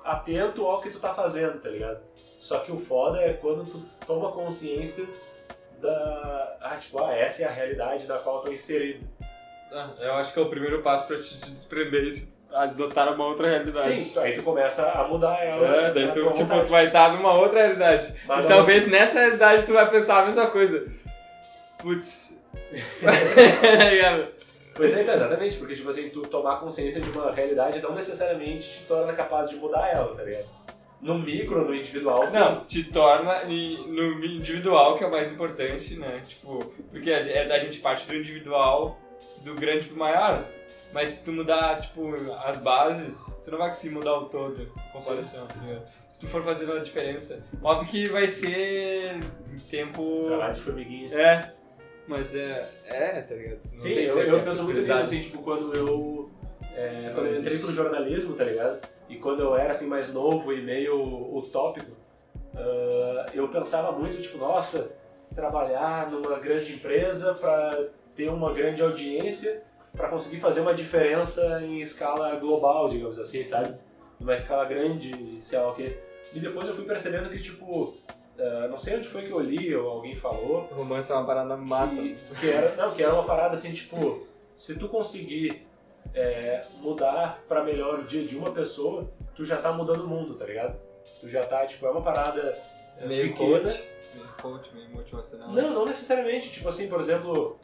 atento 0.04 0.66
ao 0.66 0.80
que 0.80 0.90
tu 0.90 0.98
tá 0.98 1.14
fazendo, 1.14 1.60
tá 1.60 1.68
ligado? 1.68 2.00
Só 2.40 2.58
que 2.60 2.72
o 2.72 2.78
foda 2.80 3.20
é 3.20 3.34
quando 3.34 3.64
tu 3.64 3.80
toma 4.06 4.32
consciência 4.32 5.06
da. 5.82 6.56
Ah, 6.62 6.76
tipo, 6.80 7.04
ah, 7.04 7.12
essa 7.14 7.42
é 7.42 7.46
a 7.46 7.50
realidade 7.50 8.06
da 8.06 8.18
qual 8.18 8.36
eu 8.36 8.42
tô 8.42 8.52
inserido. 8.52 9.06
Ah, 9.72 9.90
eu 10.00 10.14
acho 10.14 10.32
que 10.32 10.38
é 10.38 10.42
o 10.42 10.48
primeiro 10.48 10.80
passo 10.82 11.06
pra 11.06 11.18
te 11.18 11.50
desprender 11.50 12.04
e 12.04 12.32
adotar 12.54 13.12
uma 13.12 13.26
outra 13.26 13.48
realidade. 13.48 14.04
Sim, 14.04 14.18
aí 14.20 14.36
tu 14.36 14.42
começa 14.42 14.90
a 14.90 15.08
mudar 15.08 15.42
ela. 15.44 15.66
É, 15.66 15.92
daí 15.92 16.06
na 16.06 16.12
tu, 16.12 16.20
tipo, 16.20 16.44
vontade. 16.44 16.64
tu 16.64 16.70
vai 16.70 16.86
estar 16.86 17.12
numa 17.12 17.34
outra 17.34 17.60
realidade. 17.62 18.14
Mas 18.26 18.44
e 18.44 18.48
talvez 18.48 18.86
nessa 18.88 19.18
realidade 19.18 19.66
tu 19.66 19.72
vai 19.72 19.90
pensar 19.90 20.22
a 20.22 20.26
mesma 20.26 20.46
coisa. 20.46 20.86
Putz. 21.78 22.38
tá? 22.72 23.12
Pois 24.74 24.96
é, 24.96 25.02
então, 25.02 25.14
exatamente, 25.14 25.58
porque 25.58 25.74
tipo 25.74 25.90
assim, 25.90 26.08
tu 26.08 26.22
tomar 26.22 26.56
consciência 26.56 27.00
de 27.00 27.10
uma 27.10 27.30
realidade 27.30 27.82
não 27.82 27.94
necessariamente 27.94 28.68
te 28.68 28.84
torna 28.84 29.12
capaz 29.12 29.50
de 29.50 29.56
mudar 29.56 29.86
ela, 29.88 30.14
tá 30.14 30.22
ligado? 30.22 30.46
No 31.02 31.18
micro, 31.18 31.64
no 31.66 31.74
individual, 31.74 32.24
sim. 32.26 32.38
Não, 32.38 32.64
te 32.64 32.84
torna 32.84 33.44
no 33.44 34.24
individual 34.24 34.96
que 34.96 35.02
é 35.02 35.06
o 35.06 35.10
mais 35.10 35.32
importante, 35.32 35.96
né? 35.96 36.22
Tipo, 36.26 36.72
porque 36.90 37.10
a- 37.12 37.18
é 37.28 37.44
da 37.44 37.58
gente 37.58 37.80
parte 37.80 38.06
do 38.06 38.14
individual 38.16 38.98
do 39.44 39.54
grande 39.54 39.88
pro 39.88 39.96
maior. 39.98 40.46
Mas 40.92 41.08
se 41.08 41.24
tu 41.24 41.32
mudar, 41.32 41.80
tipo, 41.80 42.12
as 42.44 42.58
bases, 42.58 43.18
tu 43.42 43.50
não 43.50 43.58
vai 43.58 43.70
conseguir 43.70 43.94
mudar 43.94 44.14
o 44.18 44.26
todo 44.26 44.62
em 44.62 44.66
comparação, 44.92 45.46
tá 45.46 45.54
ligado? 45.64 45.86
Se 46.08 46.20
tu 46.20 46.28
for 46.28 46.42
fazer 46.44 46.66
uma 46.66 46.80
diferença. 46.80 47.42
Óbvio 47.62 47.88
que 47.88 48.06
vai 48.10 48.28
ser 48.28 49.14
em 49.52 49.58
tempo. 49.70 50.24
Trabalho 50.28 50.54
de 50.54 50.60
formiguinha. 50.60 51.14
É. 51.18 51.52
Mas 52.06 52.34
é. 52.34 52.68
É, 52.84 53.22
tá 53.22 53.34
ligado? 53.34 53.60
Não 53.72 53.78
Sim, 53.80 53.92
eu, 53.94 54.18
eu 54.18 54.40
penso 54.40 54.64
muito 54.64 54.80
nisso, 54.82 54.92
assim, 54.92 55.20
tipo, 55.22 55.38
quando 55.42 55.74
eu. 55.74 56.30
É, 56.76 57.10
quando 57.14 57.26
eu 57.26 57.40
entrei 57.40 57.58
pro 57.58 57.72
jornalismo, 57.72 58.34
tá 58.34 58.44
ligado? 58.44 58.80
E 59.08 59.16
quando 59.16 59.42
eu 59.42 59.56
era 59.56 59.70
assim 59.70 59.86
mais 59.86 60.12
novo 60.12 60.52
e 60.52 60.62
meio 60.62 61.36
utópico, 61.36 61.92
ah, 62.54 63.26
eu 63.34 63.48
pensava 63.48 63.92
muito, 63.92 64.20
tipo, 64.20 64.38
nossa, 64.38 64.94
trabalhar 65.34 66.10
numa 66.10 66.38
grande 66.38 66.74
empresa 66.74 67.34
pra 67.34 67.84
ter 68.14 68.28
uma 68.28 68.52
grande 68.52 68.82
audiência, 68.82 69.62
pra 69.92 70.08
conseguir 70.08 70.40
fazer 70.40 70.60
uma 70.60 70.74
diferença 70.74 71.60
em 71.62 71.80
escala 71.80 72.34
global, 72.36 72.88
digamos 72.88 73.18
assim, 73.18 73.44
sabe? 73.44 73.74
Numa 74.18 74.34
escala 74.34 74.64
grande, 74.64 75.38
sei 75.40 75.58
lá 75.58 75.70
o 75.70 75.74
quê. 75.74 75.98
E 76.32 76.40
depois 76.40 76.68
eu 76.68 76.74
fui 76.74 76.84
percebendo 76.84 77.28
que, 77.28 77.42
tipo, 77.42 77.94
uh, 78.38 78.68
não 78.70 78.78
sei 78.78 78.96
onde 78.96 79.08
foi 79.08 79.22
que 79.22 79.30
eu 79.30 79.40
li 79.40 79.74
ou 79.74 79.90
alguém 79.90 80.16
falou, 80.16 80.68
Romance 80.72 81.10
é 81.10 81.14
uma 81.14 81.26
parada 81.26 81.56
massa. 81.56 81.96
que, 81.96 82.16
que 82.40 82.50
era, 82.50 82.74
não, 82.76 82.94
que 82.94 83.02
era 83.02 83.12
uma 83.12 83.24
parada 83.24 83.54
assim, 83.54 83.72
tipo, 83.72 84.26
se 84.56 84.78
tu 84.78 84.88
conseguir 84.88 85.66
é, 86.14 86.62
mudar 86.80 87.42
pra 87.48 87.62
melhor 87.62 88.00
o 88.00 88.04
dia 88.04 88.24
de 88.26 88.36
uma 88.36 88.50
pessoa, 88.50 89.10
tu 89.34 89.44
já 89.44 89.56
tá 89.56 89.72
mudando 89.72 90.04
o 90.04 90.08
mundo, 90.08 90.34
tá 90.34 90.44
ligado? 90.44 90.78
Tu 91.20 91.28
já 91.28 91.44
tá, 91.44 91.64
tipo, 91.66 91.86
é 91.86 91.90
uma 91.90 92.02
parada 92.02 92.56
é, 92.98 93.06
Meio 93.06 93.32
pequena. 93.32 93.60
coach, 93.60 93.88
meio 94.14 94.28
coach, 94.40 94.74
meio 94.74 94.90
motivacional. 94.90 95.50
Não, 95.50 95.70
não 95.70 95.86
necessariamente. 95.86 96.50
Tipo 96.52 96.68
assim, 96.68 96.88
por 96.88 97.00
exemplo, 97.00 97.58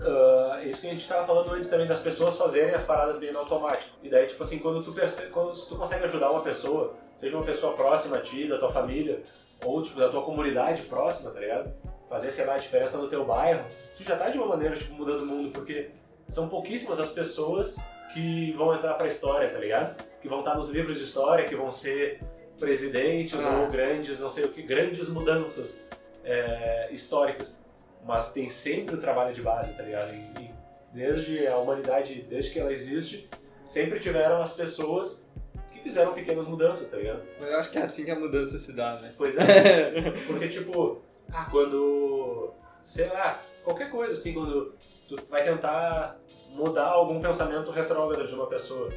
ah, 0.00 0.60
isso 0.64 0.80
que 0.82 0.88
a 0.88 0.90
gente 0.90 1.02
estava 1.02 1.26
falando 1.26 1.52
antes 1.52 1.68
também, 1.70 1.86
das 1.86 2.00
pessoas 2.00 2.36
fazerem 2.36 2.74
as 2.74 2.84
paradas 2.84 3.18
bem 3.18 3.32
no 3.32 3.40
automático. 3.40 3.96
E 4.02 4.08
daí, 4.08 4.26
tipo 4.26 4.42
assim, 4.42 4.58
quando 4.58 4.82
tu, 4.82 4.92
perce... 4.92 5.26
quando 5.28 5.52
tu 5.52 5.76
consegue 5.76 6.04
ajudar 6.04 6.30
uma 6.30 6.40
pessoa, 6.40 6.94
seja 7.16 7.36
uma 7.36 7.46
pessoa 7.46 7.74
próxima 7.74 8.16
a 8.16 8.20
ti, 8.20 8.48
da 8.48 8.58
tua 8.58 8.70
família, 8.70 9.22
ou 9.64 9.80
tipo, 9.82 9.98
da 9.98 10.08
tua 10.08 10.22
comunidade 10.22 10.82
próxima, 10.82 11.30
tá 11.30 11.40
ligado? 11.40 11.72
Fazer, 12.08 12.30
sei 12.30 12.44
lá, 12.44 12.54
a 12.54 12.58
diferença 12.58 12.98
no 12.98 13.08
teu 13.08 13.24
bairro, 13.24 13.64
tu 13.96 14.02
já 14.02 14.16
tá 14.16 14.28
de 14.28 14.36
uma 14.36 14.46
maneira, 14.46 14.76
tipo, 14.76 14.94
mudando 14.94 15.22
o 15.22 15.26
mundo, 15.26 15.50
porque 15.50 15.90
são 16.26 16.48
pouquíssimas 16.48 16.98
as 16.98 17.10
pessoas 17.10 17.76
que 18.12 18.52
vão 18.52 18.74
entrar 18.74 18.94
pra 18.94 19.06
história, 19.06 19.48
tá 19.50 19.58
ligado? 19.58 20.02
Que 20.20 20.28
vão 20.28 20.40
estar 20.40 20.54
nos 20.54 20.68
livros 20.68 20.98
de 20.98 21.04
história, 21.04 21.44
que 21.44 21.56
vão 21.56 21.70
ser 21.70 22.20
presidentes 22.58 23.44
Ah. 23.44 23.60
ou 23.60 23.70
grandes, 23.70 24.20
não 24.20 24.28
sei 24.30 24.44
o 24.44 24.48
que, 24.48 24.62
grandes 24.62 25.08
mudanças 25.08 25.84
é, 26.24 26.88
históricas. 26.92 27.60
Mas 28.04 28.32
tem 28.32 28.48
sempre 28.48 28.94
o 28.94 28.98
trabalho 28.98 29.34
de 29.34 29.42
base, 29.42 29.76
tá 29.76 29.82
ligado? 29.82 30.12
E, 30.12 30.42
e 30.42 30.50
desde 30.92 31.46
a 31.46 31.56
humanidade, 31.56 32.22
desde 32.28 32.50
que 32.50 32.58
ela 32.60 32.72
existe, 32.72 33.28
sempre 33.66 33.98
tiveram 33.98 34.40
as 34.40 34.54
pessoas 34.54 35.26
que 35.72 35.80
fizeram 35.80 36.12
pequenas 36.12 36.46
mudanças, 36.46 36.88
tá 36.88 36.96
ligado? 36.96 37.22
Mas 37.40 37.48
eu 37.50 37.58
acho 37.58 37.70
que 37.70 37.78
é 37.78 37.82
assim 37.82 38.04
que 38.04 38.10
a 38.10 38.18
mudança 38.18 38.58
se 38.58 38.72
dá, 38.74 38.96
né? 38.96 39.12
Pois 39.16 39.36
é. 39.38 40.10
Porque, 40.26 40.48
tipo, 40.48 41.00
ah, 41.32 41.46
quando. 41.50 42.52
Sei 42.84 43.06
lá, 43.08 43.40
qualquer 43.64 43.90
coisa 43.90 44.12
assim, 44.12 44.34
quando 44.34 44.74
tu 45.16 45.26
vai 45.28 45.42
tentar 45.42 46.18
mudar 46.50 46.86
algum 46.86 47.20
pensamento 47.20 47.70
retrógrado 47.70 48.26
de 48.26 48.34
uma 48.34 48.46
pessoa, 48.46 48.90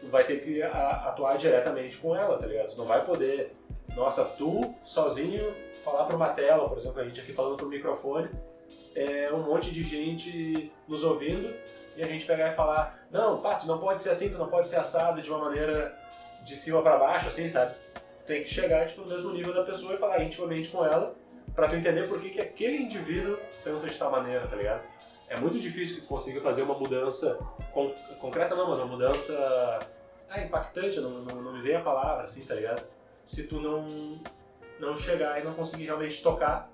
tu 0.00 0.08
vai 0.08 0.24
ter 0.24 0.40
que 0.40 0.62
atuar 0.62 1.36
diretamente 1.36 1.96
com 1.98 2.14
ela, 2.14 2.38
tá 2.38 2.46
ligado? 2.46 2.72
Tu 2.72 2.78
não 2.78 2.86
vai 2.86 3.04
poder, 3.04 3.54
nossa, 3.94 4.24
tu 4.24 4.74
sozinho 4.84 5.54
falar 5.84 6.04
pra 6.04 6.16
uma 6.16 6.28
tela, 6.30 6.68
por 6.68 6.78
exemplo, 6.78 7.00
a 7.00 7.04
gente 7.04 7.20
aqui 7.20 7.32
falando 7.32 7.56
pro 7.56 7.68
microfone, 7.68 8.28
é 8.94 9.32
um 9.32 9.42
monte 9.42 9.70
de 9.70 9.82
gente 9.82 10.72
nos 10.86 11.02
ouvindo 11.02 11.54
e 11.96 12.02
a 12.02 12.06
gente 12.06 12.26
pegar 12.26 12.52
e 12.52 12.56
falar: 12.56 12.98
não, 13.10 13.40
pá, 13.40 13.54
tu 13.54 13.66
não 13.66 13.78
pode 13.78 14.00
ser 14.00 14.10
assim, 14.10 14.30
tu 14.30 14.38
não 14.38 14.48
pode 14.48 14.68
ser 14.68 14.76
assado 14.76 15.22
de 15.22 15.30
uma 15.30 15.38
maneira 15.38 15.96
de 16.44 16.56
cima 16.56 16.82
pra 16.82 16.96
baixo, 16.96 17.28
assim, 17.28 17.48
sabe? 17.48 17.74
Tu 18.18 18.24
tem 18.24 18.42
que 18.42 18.48
chegar 18.48 18.86
tipo, 18.86 19.02
no 19.02 19.08
mesmo 19.08 19.32
nível 19.32 19.54
da 19.54 19.64
pessoa 19.64 19.94
e 19.94 19.98
falar 19.98 20.22
intimamente 20.22 20.68
com 20.68 20.84
ela 20.84 21.14
pra 21.54 21.68
tu 21.68 21.76
entender 21.76 22.06
por 22.06 22.20
que, 22.20 22.30
que 22.30 22.40
aquele 22.40 22.76
indivíduo 22.76 23.38
pensa 23.64 23.88
de 23.88 23.98
tal 23.98 24.10
maneira, 24.10 24.46
tá 24.46 24.56
ligado? 24.56 24.82
É 25.28 25.36
muito 25.36 25.58
difícil 25.60 25.96
que 25.96 26.02
tu 26.02 26.08
consiga 26.08 26.40
fazer 26.40 26.62
uma 26.62 26.74
mudança 26.74 27.38
con- 27.72 27.92
concreta, 28.20 28.54
não, 28.54 28.68
mano, 28.68 28.84
uma 28.84 28.92
mudança 28.96 29.78
ah, 30.30 30.40
impactante, 30.40 31.00
não, 31.00 31.10
não, 31.10 31.42
não 31.42 31.52
me 31.52 31.62
vem 31.62 31.76
a 31.76 31.80
palavra, 31.80 32.24
assim, 32.24 32.44
tá 32.44 32.54
ligado? 32.54 32.82
Se 33.24 33.44
tu 33.46 33.60
não, 33.60 33.86
não 34.80 34.96
chegar 34.96 35.38
e 35.40 35.44
não 35.44 35.52
conseguir 35.52 35.84
realmente 35.84 36.22
tocar 36.22 36.70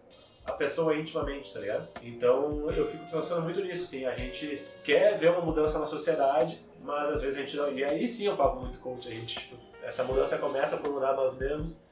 a 0.46 0.52
pessoa 0.52 0.94
intimamente, 0.96 1.52
tá 1.52 1.58
ligado? 1.60 1.88
Então 2.02 2.70
eu 2.70 2.86
fico 2.90 3.04
pensando 3.10 3.42
muito 3.42 3.60
nisso, 3.60 3.84
assim, 3.84 4.04
a 4.04 4.14
gente 4.14 4.62
quer 4.84 5.18
ver 5.18 5.30
uma 5.30 5.40
mudança 5.40 5.78
na 5.78 5.86
sociedade, 5.86 6.60
mas 6.82 7.08
às 7.08 7.22
vezes 7.22 7.38
a 7.38 7.40
gente 7.42 7.56
não. 7.56 7.72
E 7.72 7.82
aí 7.82 8.08
sim 8.08 8.26
é 8.28 8.32
um 8.32 8.36
papo 8.36 8.60
muito 8.60 8.78
coach, 8.78 9.08
a 9.08 9.10
gente, 9.10 9.36
tipo, 9.40 9.56
essa 9.82 10.04
mudança 10.04 10.38
começa 10.38 10.76
por 10.76 10.90
mudar 10.92 11.14
nós 11.14 11.38
mesmos, 11.38 11.84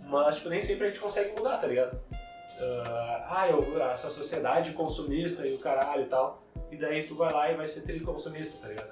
mas 0.00 0.36
tipo, 0.36 0.48
nem 0.48 0.60
sempre 0.60 0.86
a 0.86 0.88
gente 0.88 0.98
consegue 1.00 1.36
mudar, 1.36 1.58
tá 1.58 1.66
ligado? 1.66 2.00
Ah, 2.62 3.26
ah, 3.42 3.48
eu, 3.48 3.80
essa 3.82 4.10
sociedade 4.10 4.72
consumista 4.72 5.46
e 5.46 5.54
o 5.54 5.58
caralho 5.58 6.02
e 6.02 6.06
tal, 6.06 6.42
e 6.70 6.76
daí 6.76 7.04
tu 7.04 7.14
vai 7.14 7.32
lá 7.32 7.50
e 7.50 7.54
vai 7.54 7.66
ser 7.66 7.82
triconsumista, 7.82 8.60
tá 8.60 8.68
ligado? 8.68 8.90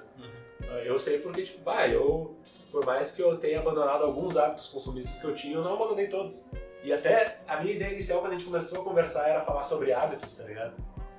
Ah, 0.70 0.82
Eu 0.84 0.98
sei 0.98 1.18
porque, 1.18 1.42
tipo, 1.42 1.62
bah, 1.62 1.88
eu, 1.88 2.36
por 2.70 2.84
mais 2.84 3.10
que 3.12 3.22
eu 3.22 3.36
tenha 3.36 3.60
abandonado 3.60 4.04
alguns 4.04 4.36
hábitos 4.36 4.66
consumistas 4.68 5.20
que 5.20 5.26
eu 5.26 5.34
tinha, 5.34 5.56
eu 5.56 5.62
não 5.62 5.74
abandonei 5.74 6.08
todos. 6.08 6.44
E 6.82 6.92
até 6.92 7.40
a 7.46 7.60
minha 7.60 7.74
ideia 7.74 7.92
inicial 7.92 8.20
quando 8.20 8.32
a 8.32 8.36
gente 8.36 8.46
começou 8.46 8.80
a 8.80 8.84
conversar 8.84 9.28
era 9.28 9.44
falar 9.44 9.62
sobre 9.62 9.92
hábitos, 9.92 10.36
tá 10.36 10.44
ligado? 10.44 10.74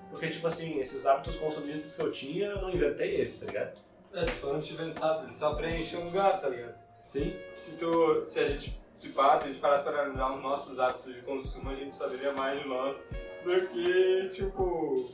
Porque, 0.09 0.27
tipo 0.27 0.47
assim, 0.47 0.79
esses 0.79 1.05
hábitos 1.05 1.35
consumistas 1.35 1.95
que 1.95 2.01
eu 2.01 2.11
tinha, 2.11 2.47
eu 2.47 2.61
não 2.61 2.69
inventei 2.71 3.11
eles, 3.11 3.39
tá 3.39 3.45
ligado? 3.45 3.77
É, 4.13 4.21
eles 4.21 4.37
foram 4.37 4.57
inventados, 4.57 5.23
eles 5.25 5.35
só 5.35 5.53
preenchem 5.53 5.99
um 5.99 6.05
lugar, 6.05 6.41
tá 6.41 6.49
ligado? 6.49 6.79
Sim. 7.01 7.35
Se, 7.53 7.71
tu, 7.73 8.23
se 8.23 8.39
a 8.39 8.47
gente 8.47 8.79
se 8.99 9.09
passa, 9.09 9.45
a 9.45 9.47
gente 9.47 9.59
parasse 9.59 9.83
para 9.83 9.93
analisar 10.01 10.35
os 10.35 10.41
nossos 10.43 10.79
hábitos 10.79 11.13
de 11.13 11.21
consumo, 11.21 11.69
a 11.69 11.75
gente 11.75 11.95
saberia 11.95 12.31
mais 12.33 12.61
de 12.61 12.67
nós 12.67 13.07
do 13.43 13.67
que, 13.67 14.29
tipo, 14.33 15.09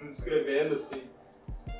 nos 0.00 0.18
escrevendo, 0.18 0.74
assim. 0.74 1.02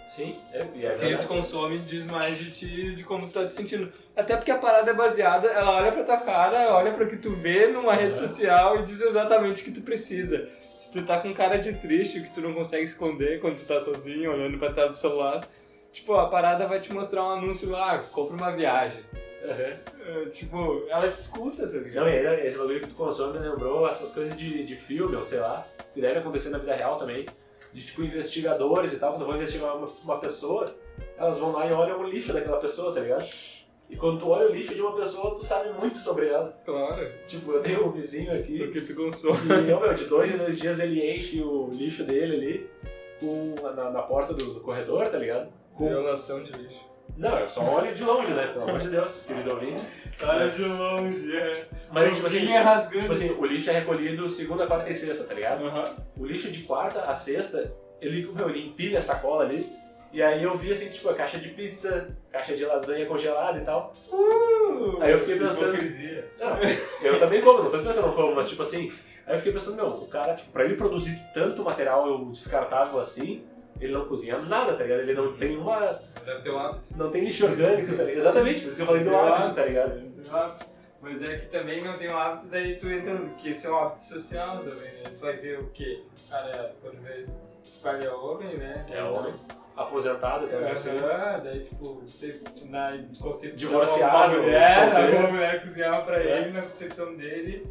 Sim, 0.08 0.36
é, 0.52 0.58
é 0.58 0.62
O 0.64 0.66
que 0.66 0.80
tu 0.80 0.98
verdade. 0.98 1.26
consome 1.28 1.78
diz 1.78 2.04
mais 2.06 2.36
de 2.36 2.50
ti, 2.50 2.96
de 2.96 3.04
como 3.04 3.28
tu 3.28 3.32
tá 3.32 3.46
te 3.46 3.54
sentindo. 3.54 3.92
Até 4.16 4.36
porque 4.36 4.50
a 4.50 4.58
parada 4.58 4.90
é 4.90 4.94
baseada, 4.94 5.46
ela 5.48 5.76
olha 5.76 5.92
pra 5.92 6.02
tua 6.02 6.16
cara, 6.16 6.74
olha 6.74 6.92
pra 6.92 7.04
o 7.04 7.08
que 7.08 7.16
tu 7.16 7.30
vê 7.36 7.68
numa 7.68 7.94
rede 7.94 8.20
Uhum. 8.20 8.26
social 8.28 8.80
e 8.80 8.82
diz 8.82 9.00
exatamente 9.00 9.62
o 9.62 9.64
que 9.64 9.70
tu 9.70 9.82
precisa. 9.82 10.48
Se 10.76 10.90
tu 10.92 11.04
tá 11.06 11.20
com 11.20 11.32
cara 11.32 11.58
de 11.58 11.74
triste, 11.74 12.22
que 12.22 12.34
tu 12.34 12.40
não 12.40 12.52
consegue 12.54 12.82
esconder 12.84 13.40
quando 13.40 13.58
tu 13.58 13.64
tá 13.66 13.80
sozinho, 13.80 14.32
olhando 14.32 14.58
pra 14.58 14.72
tela 14.72 14.88
do 14.88 14.96
celular, 14.96 15.46
tipo, 15.92 16.12
a 16.14 16.26
parada 16.28 16.66
vai 16.66 16.80
te 16.80 16.92
mostrar 16.92 17.22
um 17.24 17.30
anúncio 17.30 17.70
lá, 17.70 17.98
compra 17.98 18.34
uma 18.36 18.50
viagem. 18.50 19.04
Uhum. 19.42 20.24
É, 20.26 20.28
tipo, 20.30 20.84
ela 20.88 21.08
te 21.08 21.18
escuta, 21.18 21.66
tá 21.66 21.78
ligado? 21.78 22.04
Não, 22.04 22.10
e 22.10 22.46
esse 22.46 22.58
bagulho 22.58 22.80
que 22.80 22.88
tu 22.88 22.94
consome 22.94 23.38
me 23.38 23.48
lembrou 23.48 23.88
essas 23.88 24.12
coisas 24.12 24.36
de, 24.36 24.64
de 24.64 24.76
filme, 24.76 25.16
ou 25.16 25.22
sei 25.22 25.40
lá, 25.40 25.66
que 25.94 26.00
deve 26.00 26.18
acontecer 26.18 26.50
na 26.50 26.58
vida 26.58 26.74
real 26.74 26.98
também, 26.98 27.26
de 27.72 27.86
tipo 27.86 28.02
investigadores 28.02 28.92
e 28.92 28.98
tal, 28.98 29.12
quando 29.12 29.26
vão 29.26 29.36
investigar 29.36 29.76
uma, 29.76 29.88
uma 30.04 30.18
pessoa, 30.18 30.66
elas 31.16 31.38
vão 31.38 31.52
lá 31.52 31.66
e 31.66 31.72
olham 31.72 32.00
o 32.00 32.04
lixo 32.04 32.32
daquela 32.32 32.58
pessoa, 32.58 32.92
tá 32.92 33.00
ligado? 33.00 33.24
E 33.88 33.96
quando 33.96 34.20
tu 34.20 34.28
olha 34.28 34.48
o 34.48 34.52
lixo 34.52 34.74
de 34.74 34.80
uma 34.80 34.94
pessoa, 34.94 35.34
tu 35.34 35.44
sabe 35.44 35.70
muito 35.70 35.98
sobre 35.98 36.28
ela. 36.28 36.56
Claro, 36.64 37.10
Tipo, 37.26 37.52
eu 37.52 37.60
tenho 37.60 37.86
um 37.86 37.90
vizinho 37.90 38.32
aqui 38.32 38.58
do 38.58 38.70
que 38.70 38.80
tu 38.82 38.94
consome. 38.94 39.38
que, 39.66 39.72
ó, 39.72 39.80
meu, 39.80 39.94
de 39.94 40.04
dois 40.04 40.32
em 40.32 40.36
dois 40.36 40.58
dias 40.58 40.78
ele 40.78 41.16
enche 41.16 41.42
o 41.42 41.68
lixo 41.72 42.04
dele 42.04 42.36
ali 42.36 42.70
com, 43.18 43.54
na, 43.62 43.90
na 43.90 44.02
porta 44.02 44.32
do, 44.32 44.54
do 44.54 44.60
corredor, 44.60 45.08
tá 45.08 45.18
ligado? 45.18 45.52
Com, 45.74 45.88
Violação 45.88 46.42
de 46.42 46.52
lixo. 46.52 46.89
Não, 47.20 47.38
eu 47.38 47.48
só 47.48 47.62
olho 47.62 47.94
de 47.94 48.02
longe, 48.02 48.32
né? 48.32 48.46
Pelo 48.48 48.64
amor 48.64 48.80
de 48.80 48.88
Deus, 48.88 49.24
querido 49.26 49.50
ouvinte. 49.50 49.82
Olha 50.22 50.48
de 50.48 50.64
longe, 50.64 51.36
é. 51.36 51.52
Mas, 51.92 52.14
tipo 52.14 52.26
assim, 52.26 52.52
é 52.52 52.58
rasgando. 52.58 53.00
Tipo 53.00 53.12
assim, 53.12 53.30
o 53.30 53.44
lixo 53.46 53.70
é 53.70 53.74
recolhido 53.74 54.28
segunda, 54.28 54.66
quarta 54.66 54.90
e 54.90 54.94
sexta, 54.94 55.24
tá 55.24 55.34
ligado? 55.34 55.64
Aham. 55.66 55.96
O 56.18 56.26
lixo 56.26 56.50
de 56.50 56.62
quarta 56.62 57.02
a 57.02 57.14
sexta, 57.14 57.72
ele, 58.00 58.26
meu, 58.32 58.48
ele 58.50 58.68
empilha 58.68 58.98
a 58.98 59.02
sacola 59.02 59.44
ali. 59.44 59.66
E 60.12 60.20
aí 60.20 60.42
eu 60.42 60.58
vi 60.58 60.72
assim, 60.72 60.88
tipo, 60.88 61.08
a 61.08 61.14
caixa 61.14 61.38
de 61.38 61.50
pizza, 61.50 62.08
caixa 62.32 62.56
de 62.56 62.64
lasanha 62.64 63.06
congelada 63.06 63.58
e 63.58 63.64
tal. 63.64 63.92
Uh, 64.10 64.98
Aí 65.00 65.12
eu 65.12 65.20
fiquei 65.20 65.38
pensando- 65.38 65.68
Hipocrisia. 65.74 66.28
Não, 66.40 66.56
eu 67.02 67.18
também 67.20 67.40
como, 67.42 67.62
não 67.62 67.70
tô 67.70 67.76
dizendo 67.78 67.92
que 67.92 67.98
eu 68.00 68.06
não 68.08 68.14
como, 68.14 68.34
mas 68.34 68.48
tipo 68.48 68.60
assim, 68.62 68.92
aí 69.24 69.34
eu 69.34 69.38
fiquei 69.38 69.52
pensando, 69.52 69.76
meu, 69.76 69.86
o 69.86 70.08
cara, 70.08 70.34
tipo, 70.34 70.50
pra 70.50 70.64
ele 70.64 70.74
produzir 70.74 71.16
tanto 71.32 71.62
material 71.62 72.24
descartável 72.26 72.98
assim, 72.98 73.44
ele 73.80 73.92
não 73.92 74.04
cozinha 74.06 74.38
nada, 74.38 74.74
tá 74.74 74.82
ligado? 74.84 75.00
Ele 75.00 75.14
não 75.14 75.32
tem 75.36 75.56
uma. 75.56 75.78
Deve 76.24 76.42
ter 76.42 76.50
um 76.50 76.58
hábito. 76.58 76.88
não 76.96 77.10
tem 77.10 77.24
lixo 77.24 77.46
orgânico, 77.46 77.96
tá 77.96 78.02
ligado? 78.04 78.18
Exatamente, 78.18 78.60
por 78.60 78.68
isso 78.68 78.76
que 78.76 78.82
eu 78.82 78.86
falei 78.86 79.04
do 79.04 79.16
hábito, 79.16 79.54
tá 79.54 79.64
ligado? 79.64 79.90
Ter 80.00 80.30
um 80.30 80.36
hábito. 80.36 80.66
Mas 81.02 81.22
é 81.22 81.38
que 81.38 81.46
também 81.46 81.82
não 81.82 81.96
tem 81.96 82.10
um 82.10 82.18
hábito, 82.18 82.46
daí 82.48 82.76
tu 82.76 82.86
entra, 82.90 83.16
que 83.38 83.48
esse 83.50 83.66
é 83.66 83.70
um 83.70 83.78
hábito 83.78 84.00
social 84.04 84.58
também, 84.58 84.92
né? 84.92 85.02
Tu 85.04 85.18
vai 85.20 85.36
ver 85.38 85.58
o 85.60 85.70
quê? 85.70 86.02
Cara, 86.28 86.74
quando 86.82 87.00
vê, 87.02 87.24
cara 87.82 88.04
é 88.04 88.10
homem, 88.10 88.56
né? 88.58 88.84
É 88.90 89.02
homem, 89.02 89.32
aposentado, 89.74 90.44
então 90.44 90.58
assim. 90.70 90.90
Aham, 90.90 91.40
daí 91.42 91.60
tipo, 91.60 92.02
você, 92.06 92.38
na 92.66 92.98
concepção 93.18 93.56
Divorciado, 93.56 94.42
mulher, 94.42 94.74
solteiro. 94.90 95.16
uma 95.20 95.28
mulher 95.30 95.62
cozinhava 95.62 96.04
pra 96.04 96.20
É. 96.22 96.38
ele 96.42 96.50
na 96.52 96.62
concepção 96.62 97.16
dele 97.16 97.66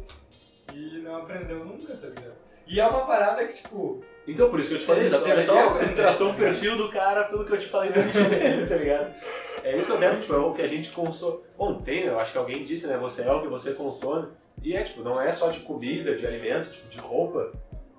e 0.74 0.98
não 1.04 1.14
aprendeu 1.16 1.64
nunca, 1.64 1.94
tá 1.94 2.08
ligado? 2.08 2.34
E 2.66 2.80
é 2.80 2.86
uma 2.86 3.06
parada 3.06 3.44
que, 3.46 3.54
tipo, 3.62 4.02
Então, 4.30 4.48
por 4.50 4.60
isso 4.60 4.70
que 4.70 4.74
eu 4.76 4.78
te 4.80 4.86
falei, 4.86 5.02
Ele 5.06 5.14
exatamente. 5.14 5.46
só 5.46 5.52
Só 5.54 5.68
um 5.68 5.78
tá 5.78 5.84
ligado? 5.86 6.36
perfil 6.36 6.76
do 6.76 6.88
cara 6.88 7.24
pelo 7.24 7.44
que 7.44 7.52
eu 7.52 7.58
te 7.58 7.66
falei 7.66 7.90
do 7.90 8.00
dele, 8.30 8.66
tá 8.66 8.76
ligado? 8.76 9.14
É 9.62 9.76
isso 9.76 9.88
que 9.88 9.92
eu 9.92 9.98
penso, 9.98 10.20
tipo, 10.22 10.34
é 10.34 10.38
o 10.38 10.52
que 10.54 10.62
a 10.62 10.66
gente 10.66 10.90
consome. 10.90 11.40
Bom, 11.58 11.74
tem, 11.82 12.04
eu 12.04 12.18
acho 12.18 12.32
que 12.32 12.38
alguém 12.38 12.64
disse, 12.64 12.86
né? 12.86 12.96
Você 12.98 13.22
é 13.22 13.32
o 13.32 13.42
que 13.42 13.48
você 13.48 13.72
consome. 13.72 14.28
E 14.62 14.74
é, 14.74 14.82
tipo, 14.82 15.02
não 15.02 15.20
é 15.20 15.32
só 15.32 15.48
de 15.50 15.60
comida, 15.60 16.14
de 16.14 16.26
alimento, 16.26 16.70
tipo, 16.70 16.88
de 16.88 16.98
roupa. 16.98 17.50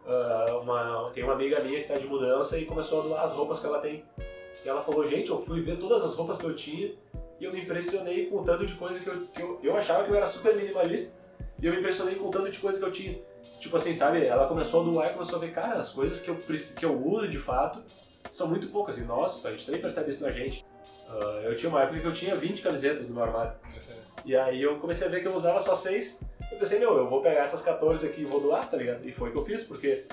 Ah, 0.08 0.60
uma, 0.62 1.12
tem 1.14 1.24
uma 1.24 1.34
amiga 1.34 1.60
minha 1.60 1.82
que 1.82 1.88
tá 1.88 1.96
de 1.96 2.08
mudança 2.08 2.58
e 2.58 2.66
começou 2.66 3.02
a 3.02 3.04
doar 3.08 3.24
as 3.24 3.34
roupas 3.34 3.60
que 3.60 3.66
ela 3.68 3.80
tem. 3.80 4.04
E 4.66 4.68
ela 4.70 4.82
falou, 4.82 5.06
gente, 5.08 5.30
eu 5.30 5.40
fui 5.40 5.62
ver 5.62 5.78
todas 5.78 6.04
as 6.04 6.16
roupas 6.16 6.40
que 6.40 6.46
eu 6.46 6.56
tinha 6.56 6.92
e 7.40 7.46
eu 7.46 7.52
me 7.54 7.62
impressionei 7.62 8.26
com 8.28 8.38
o 8.38 8.44
tanto 8.44 8.66
de 8.66 8.74
coisa 8.76 9.00
que 9.00 9.08
eu, 9.08 9.28
que 9.34 9.42
eu, 9.42 9.60
eu 9.64 9.76
achava 9.76 10.04
que 10.04 10.12
eu 10.12 10.16
era 10.16 10.28
super 10.28 10.56
minimalista. 10.56 11.20
E 11.62 11.68
eu 11.68 11.74
me 11.74 11.80
impressionei 11.80 12.16
com 12.16 12.28
o 12.28 12.32
tanto 12.32 12.50
de 12.50 12.60
coisa 12.60 12.80
que 12.80 12.86
eu 12.86 12.92
tinha. 12.92 13.20
Tipo 13.60 13.78
assim, 13.78 13.94
sabe? 13.94 14.26
Ela 14.26 14.48
começou 14.48 14.82
a 14.82 14.84
doar 14.84 15.12
e 15.12 15.14
começou 15.14 15.38
a 15.38 15.42
ver, 15.42 15.54
cara, 15.54 15.80
as 15.80 15.92
coisas 15.92 16.20
que 16.20 16.30
eu, 16.30 16.36
que 16.36 16.86
eu 16.86 17.08
uso 17.08 17.28
de 17.28 17.38
fato 17.38 17.84
são 18.32 18.48
muito 18.48 18.68
poucas. 18.68 18.98
E 18.98 19.04
nossa, 19.04 19.48
a 19.48 19.52
gente 19.52 19.66
também 19.66 19.80
percebe 19.80 20.10
isso 20.10 20.24
na 20.24 20.32
gente. 20.32 20.66
Ah, 21.08 21.42
eu 21.44 21.56
tinha 21.56 21.70
uma 21.70 21.84
época 21.84 22.00
que 22.00 22.08
eu 22.08 22.14
tinha 22.14 22.36
20 22.36 22.62
camisetas 22.64 23.08
no 23.08 23.16
meu 23.16 23.24
armário. 23.24 23.54
E 24.26 24.36
aí 24.36 24.62
eu 24.62 24.80
comecei 24.80 25.08
a 25.08 25.10
ver 25.10 25.22
que 25.22 25.28
eu 25.28 25.36
usava 25.36 25.60
só 25.60 25.74
seis 25.74 26.24
Eu 26.52 26.58
pensei, 26.60 26.80
meu, 26.80 26.96
eu 26.98 27.10
vou 27.10 27.22
pegar 27.22 27.42
essas 27.42 27.62
14 27.64 28.06
aqui 28.08 28.22
e 28.22 28.26
vou 28.26 28.42
doar, 28.42 28.70
tá 28.70 28.78
ligado? 28.78 29.08
E 29.08 29.12
foi 29.12 29.30
o 29.30 29.32
que 29.32 29.40
eu 29.40 29.46
fiz, 29.46 29.64
porque 29.64 30.06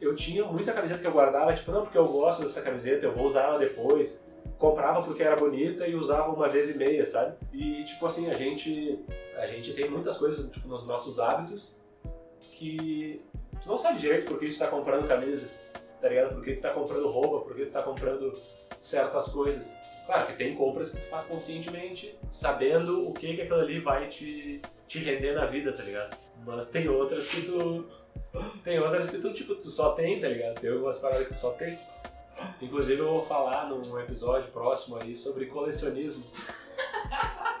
eu 0.00 0.14
tinha 0.14 0.44
muita 0.44 0.72
camiseta 0.72 1.00
que 1.00 1.06
eu 1.06 1.12
guardava, 1.12 1.54
tipo, 1.54 1.70
não, 1.72 1.82
porque 1.82 1.96
eu 1.96 2.06
gosto 2.06 2.42
dessa 2.42 2.60
camiseta, 2.60 3.06
eu 3.06 3.12
vou 3.12 3.24
usar 3.24 3.44
ela 3.44 3.58
depois. 3.58 4.22
Comprava 4.58 5.02
porque 5.02 5.22
era 5.22 5.36
bonita 5.36 5.86
e 5.86 5.94
usava 5.94 6.32
uma 6.32 6.48
vez 6.48 6.70
e 6.74 6.78
meia, 6.78 7.04
sabe? 7.04 7.36
E, 7.52 7.84
tipo 7.84 8.06
assim, 8.06 8.30
a 8.30 8.34
gente, 8.34 8.98
a 9.36 9.46
gente 9.46 9.74
tem 9.74 9.90
muitas 9.90 10.16
coisas, 10.16 10.50
tipo, 10.50 10.66
nos 10.66 10.86
nossos 10.86 11.18
hábitos 11.20 11.76
que 12.52 13.22
tu 13.60 13.68
não 13.68 13.76
sabe 13.76 13.98
direito 13.98 14.26
por 14.26 14.38
que 14.38 14.48
tu 14.48 14.58
tá 14.58 14.66
comprando 14.68 15.06
camisa, 15.06 15.50
tá 16.00 16.08
ligado? 16.08 16.34
Por 16.34 16.44
que 16.44 16.54
tu 16.54 16.62
tá 16.62 16.70
comprando 16.70 17.08
roupa, 17.08 17.44
por 17.44 17.54
que 17.54 17.66
tu 17.66 17.72
tá 17.72 17.82
comprando 17.82 18.32
certas 18.80 19.28
coisas. 19.28 19.74
Claro 20.06 20.26
que 20.26 20.34
tem 20.34 20.54
compras 20.54 20.90
que 20.90 21.00
tu 21.00 21.08
faz 21.08 21.24
conscientemente, 21.24 22.16
sabendo 22.30 23.08
o 23.08 23.12
que 23.12 23.34
que 23.34 23.42
aquilo 23.42 23.60
ali 23.60 23.80
vai 23.80 24.06
te, 24.08 24.62
te 24.86 24.98
render 25.00 25.34
na 25.34 25.46
vida, 25.46 25.72
tá 25.72 25.82
ligado? 25.82 26.16
Mas 26.44 26.68
tem 26.68 26.88
outras 26.88 27.28
que 27.28 27.42
tu. 27.42 27.84
Tem 28.62 28.78
outras 28.78 29.06
que 29.06 29.18
tu, 29.18 29.32
tipo, 29.32 29.54
tu 29.54 29.68
só 29.68 29.92
tem, 29.92 30.20
tá 30.20 30.28
ligado? 30.28 30.60
Tem 30.60 30.70
algumas 30.70 30.98
paradas 30.98 31.26
que 31.26 31.34
tu 31.34 31.38
só 31.38 31.50
tem. 31.52 31.76
Inclusive 32.60 33.00
eu 33.00 33.08
vou 33.08 33.26
falar 33.26 33.68
num 33.68 33.98
episódio 33.98 34.50
próximo 34.50 34.96
aí 34.96 35.14
sobre 35.14 35.46
colecionismo. 35.46 36.24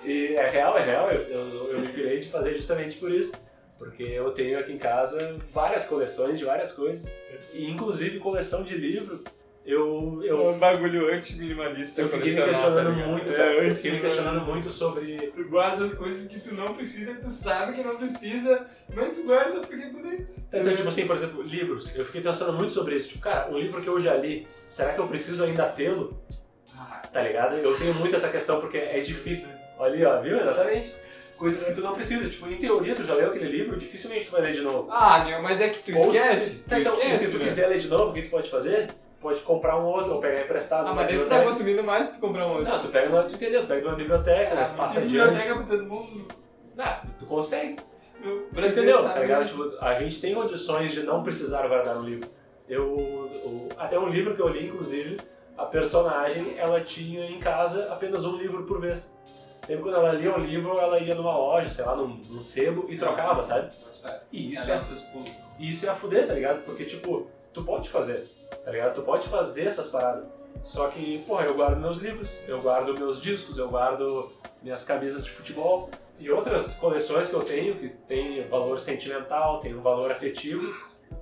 E 0.04 0.34
é 0.34 0.48
real, 0.48 0.78
é 0.78 0.84
real, 0.84 1.10
eu, 1.10 1.22
eu, 1.22 1.72
eu 1.72 1.80
me 1.80 1.88
pirei 1.88 2.20
de 2.20 2.28
fazer 2.28 2.54
justamente 2.54 2.98
por 2.98 3.10
isso. 3.10 3.32
Porque 3.78 4.02
eu 4.02 4.32
tenho 4.32 4.58
aqui 4.58 4.72
em 4.72 4.78
casa 4.78 5.38
várias 5.52 5.86
coleções 5.86 6.38
de 6.38 6.44
várias 6.44 6.72
coisas. 6.72 7.14
E 7.52 7.70
inclusive 7.70 8.18
coleção 8.18 8.62
de 8.62 8.74
livro. 8.76 9.22
Eu, 9.66 10.20
É 10.22 10.30
eu, 10.30 10.48
um 10.50 10.58
bagulho 10.58 11.12
anti-minimalista. 11.12 12.00
eu 12.00 12.08
fiquei 12.08 12.32
me 12.32 12.42
questionando 12.44 13.00
tá 13.00 13.06
muito, 13.06 13.32
É. 13.32 13.68
Eu 13.68 13.74
fiquei 13.74 13.90
me 13.92 14.00
questionando 14.00 14.40
muito 14.46 14.70
sobre. 14.70 15.16
Tu 15.34 15.48
guarda 15.48 15.84
as 15.86 15.94
coisas 15.94 16.28
que 16.28 16.38
tu 16.38 16.54
não 16.54 16.72
precisa, 16.74 17.14
tu 17.14 17.28
sabe 17.28 17.74
que 17.74 17.82
não 17.82 17.96
precisa, 17.96 18.66
mas 18.94 19.12
tu 19.14 19.24
guarda 19.24 19.60
porque 19.60 19.74
é 19.82 19.90
bonito. 19.90 20.40
Então, 20.52 20.74
tipo 20.74 20.88
assim, 20.88 21.06
por 21.06 21.16
exemplo, 21.16 21.42
livros. 21.42 21.96
Eu 21.96 22.04
fiquei 22.04 22.20
pensando 22.20 22.52
muito 22.52 22.72
sobre 22.72 22.94
isso. 22.94 23.08
Tipo, 23.08 23.22
cara, 23.24 23.50
um 23.50 23.58
livro 23.58 23.82
que 23.82 23.88
eu 23.88 24.00
já 24.00 24.14
li, 24.14 24.46
será 24.68 24.92
que 24.92 25.00
eu 25.00 25.08
preciso 25.08 25.42
ainda 25.42 25.64
tê-lo? 25.64 26.16
Tá 27.12 27.22
ligado? 27.22 27.56
Eu 27.56 27.76
tenho 27.76 27.94
muito 27.94 28.14
essa 28.14 28.28
questão 28.28 28.60
porque 28.60 28.76
é 28.76 29.00
difícil. 29.00 29.48
Olha 29.78 29.92
ali, 29.94 30.04
ó, 30.04 30.20
viu? 30.20 30.40
Exatamente. 30.40 30.94
Coisas 31.36 31.64
que 31.64 31.74
tu 31.74 31.80
não 31.80 31.92
precisa. 31.94 32.28
Tipo, 32.28 32.48
em 32.48 32.56
teoria, 32.56 32.94
tu 32.94 33.02
já 33.02 33.14
leu 33.14 33.28
aquele 33.30 33.48
livro, 33.48 33.76
dificilmente 33.76 34.26
tu 34.26 34.32
vai 34.32 34.42
ler 34.42 34.52
de 34.52 34.60
novo. 34.62 34.88
Ah, 34.90 35.24
meu, 35.24 35.42
mas 35.42 35.60
é 35.60 35.68
que 35.70 35.80
tu 35.92 35.98
Ou 35.98 36.14
esquece. 36.14 36.50
se- 36.50 36.56
Tu 36.60 36.68
Tá, 36.68 36.80
então, 36.80 36.94
esquece, 36.94 37.26
se 37.26 37.32
tu 37.32 37.38
né? 37.38 37.44
quiser 37.44 37.66
ler 37.68 37.78
de 37.78 37.88
novo, 37.88 38.10
o 38.10 38.14
que 38.14 38.22
tu 38.22 38.30
pode 38.30 38.48
fazer? 38.50 38.88
Pode 39.26 39.40
comprar 39.40 39.76
um 39.76 39.84
outro 39.86 40.14
ou 40.14 40.20
pegar 40.20 40.40
emprestado. 40.42 40.86
Ah, 40.86 40.94
mas 40.94 41.08
daí 41.08 41.18
tu 41.18 41.26
tá 41.28 41.42
consumindo 41.42 41.82
mais 41.82 42.06
se 42.06 42.14
tu 42.14 42.20
comprar 42.20 42.46
um 42.46 42.50
outro. 42.58 42.64
Não, 42.64 42.80
tu 42.80 42.88
pega 42.90 43.08
numa, 43.08 43.24
tu 43.24 43.34
entendeu? 43.34 43.62
Tu 43.62 43.66
pega 43.66 43.82
numa 43.82 43.96
biblioteca? 43.96 44.54
Ah, 44.54 44.74
passa 44.76 45.00
adiante. 45.00 45.16
biblioteca 45.30 45.54
pra 45.56 45.64
todo 45.64 45.82
mundo. 45.84 46.28
Não, 46.76 46.96
tu 47.18 47.26
consegue. 47.26 47.76
Tu 48.22 48.60
entendeu? 48.60 49.02
Tá 49.02 49.18
ligado? 49.18 49.44
Tipo, 49.46 49.72
a 49.84 49.94
gente 49.94 50.20
tem 50.20 50.32
condições 50.32 50.92
de 50.92 51.02
não 51.02 51.24
precisar 51.24 51.66
guardar 51.66 51.96
um 51.96 52.04
livro. 52.04 52.30
Eu, 52.68 52.84
o- 52.94 53.68
até 53.76 53.98
um 53.98 54.08
livro 54.08 54.36
que 54.36 54.40
eu 54.42 54.46
li, 54.48 54.68
inclusive, 54.68 55.18
a 55.58 55.64
personagem, 55.64 56.54
ela 56.56 56.80
tinha 56.80 57.26
em 57.26 57.40
casa 57.40 57.88
apenas 57.92 58.24
um 58.24 58.36
livro 58.36 58.62
por 58.62 58.80
vez. 58.80 59.12
Sempre 59.64 59.82
quando 59.82 59.96
ela 59.96 60.12
lia 60.12 60.32
um 60.32 60.38
livro, 60.38 60.78
ela 60.78 61.00
ia 61.00 61.16
numa 61.16 61.36
loja, 61.36 61.68
sei 61.68 61.84
lá, 61.84 61.96
num, 61.96 62.20
num 62.30 62.40
sebo 62.40 62.86
e 62.88 62.96
trocava, 62.96 63.42
sabe? 63.42 63.72
E 64.30 64.52
isso 64.52 64.70
é, 64.70 64.80
e 65.58 65.68
isso 65.70 65.84
é 65.84 65.88
a 65.88 65.94
fuder, 65.96 66.28
tá 66.28 66.34
ligado? 66.34 66.62
Porque, 66.64 66.84
tipo, 66.84 67.26
tu 67.52 67.64
pode 67.64 67.88
fazer, 67.88 68.24
tá 68.66 68.72
ligado? 68.72 68.94
Tu 68.96 69.02
pode 69.02 69.28
fazer 69.28 69.62
essas 69.66 69.86
paradas. 69.88 70.24
Só 70.64 70.88
que, 70.88 71.18
porra, 71.20 71.44
eu 71.44 71.54
guardo 71.54 71.78
meus 71.78 71.98
livros, 71.98 72.42
eu 72.48 72.60
guardo 72.60 72.92
meus 72.98 73.22
discos, 73.22 73.56
eu 73.56 73.68
guardo 73.68 74.32
minhas 74.60 74.84
camisas 74.84 75.24
de 75.24 75.30
futebol 75.30 75.88
e 76.18 76.28
outras 76.30 76.74
coleções 76.74 77.28
que 77.28 77.34
eu 77.34 77.44
tenho 77.44 77.76
que 77.76 77.88
tem 77.88 78.46
valor 78.48 78.80
sentimental, 78.80 79.60
tem 79.60 79.72
um 79.74 79.80
valor 79.82 80.10
afetivo 80.10 80.74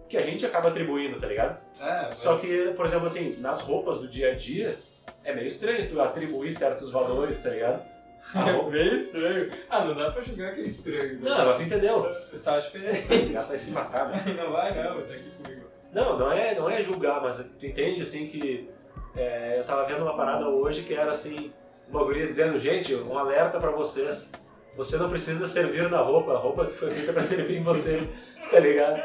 que 0.09 0.17
a 0.17 0.23
gente 0.23 0.47
acaba 0.47 0.69
atribuindo, 0.71 1.21
tá 1.21 1.27
ligado? 1.27 1.59
É, 1.79 2.03
mas- 2.07 2.17
Só 2.17 2.39
que, 2.39 2.73
por 2.75 2.87
exemplo, 2.87 3.07
assim, 3.07 3.37
nas 3.41 3.61
roupas 3.61 3.99
do 4.01 4.09
dia 4.09 4.33
a 4.33 4.35
dia, 4.35 4.75
é 5.23 5.35
meio 5.35 5.47
estranho 5.49 5.91
tu 5.91 6.01
atribuir 6.01 6.51
certos 6.53 6.91
valores, 6.91 7.43
tá 7.43 7.51
ligado? 7.51 7.83
A 8.35 8.49
É 8.49 8.63
bem 8.71 8.97
estranho. 8.97 9.51
Ah, 9.69 9.85
não 9.85 9.95
dá 9.95 10.11
pra 10.11 10.23
julgar 10.23 10.55
que 10.55 10.63
é 10.63 10.65
estranho. 10.65 11.21
né? 11.21 11.29
Não, 11.29 11.45
mas 11.47 11.57
tu 11.57 11.63
entendeu. 11.65 12.11
Eu 12.33 12.41
só 12.41 12.57
acho 12.57 12.73
diferente. 12.73 13.13
Esse 13.13 13.33
gato 13.35 13.49
vai 13.49 13.59
se 13.59 13.71
matar, 13.73 14.09
né? 14.09 14.25
Não 14.35 14.51
vai 14.51 14.71
não, 14.75 15.03
tá 15.03 15.13
aqui 15.13 15.31
comigo. 15.43 15.64
Não, 15.95 16.19
não 16.19 16.33
é, 16.33 16.55
não 16.57 16.69
é 16.69 16.83
julgar, 16.83 17.23
mas 17.23 17.37
tu 17.37 17.67
entende 17.67 18.03
assim 18.03 18.27
que 18.27 18.69
é, 19.17 19.59
eu 19.59 19.65
tava 19.65 19.85
vendo 19.85 20.03
uma 20.03 20.17
parada 20.17 20.49
hoje 20.49 20.83
que 20.83 20.93
era 20.93 21.13
assim, 21.13 21.53
uma 21.89 22.03
guria 22.03 22.27
dizendo, 22.27 22.59
gente, 22.59 22.95
um 22.97 23.17
alerta 23.17 23.61
pra 23.61 23.71
vocês. 23.71 24.33
Você 24.77 24.97
não 24.97 25.09
precisa 25.09 25.47
servir 25.47 25.89
na 25.89 26.01
roupa, 26.01 26.33
a 26.33 26.37
roupa 26.37 26.67
que 26.67 26.77
foi 26.77 26.91
feita 26.91 27.13
pra 27.13 27.23
servir 27.23 27.59
em 27.59 27.63
você, 27.63 28.09
tá 28.51 28.59
ligado? 28.59 29.01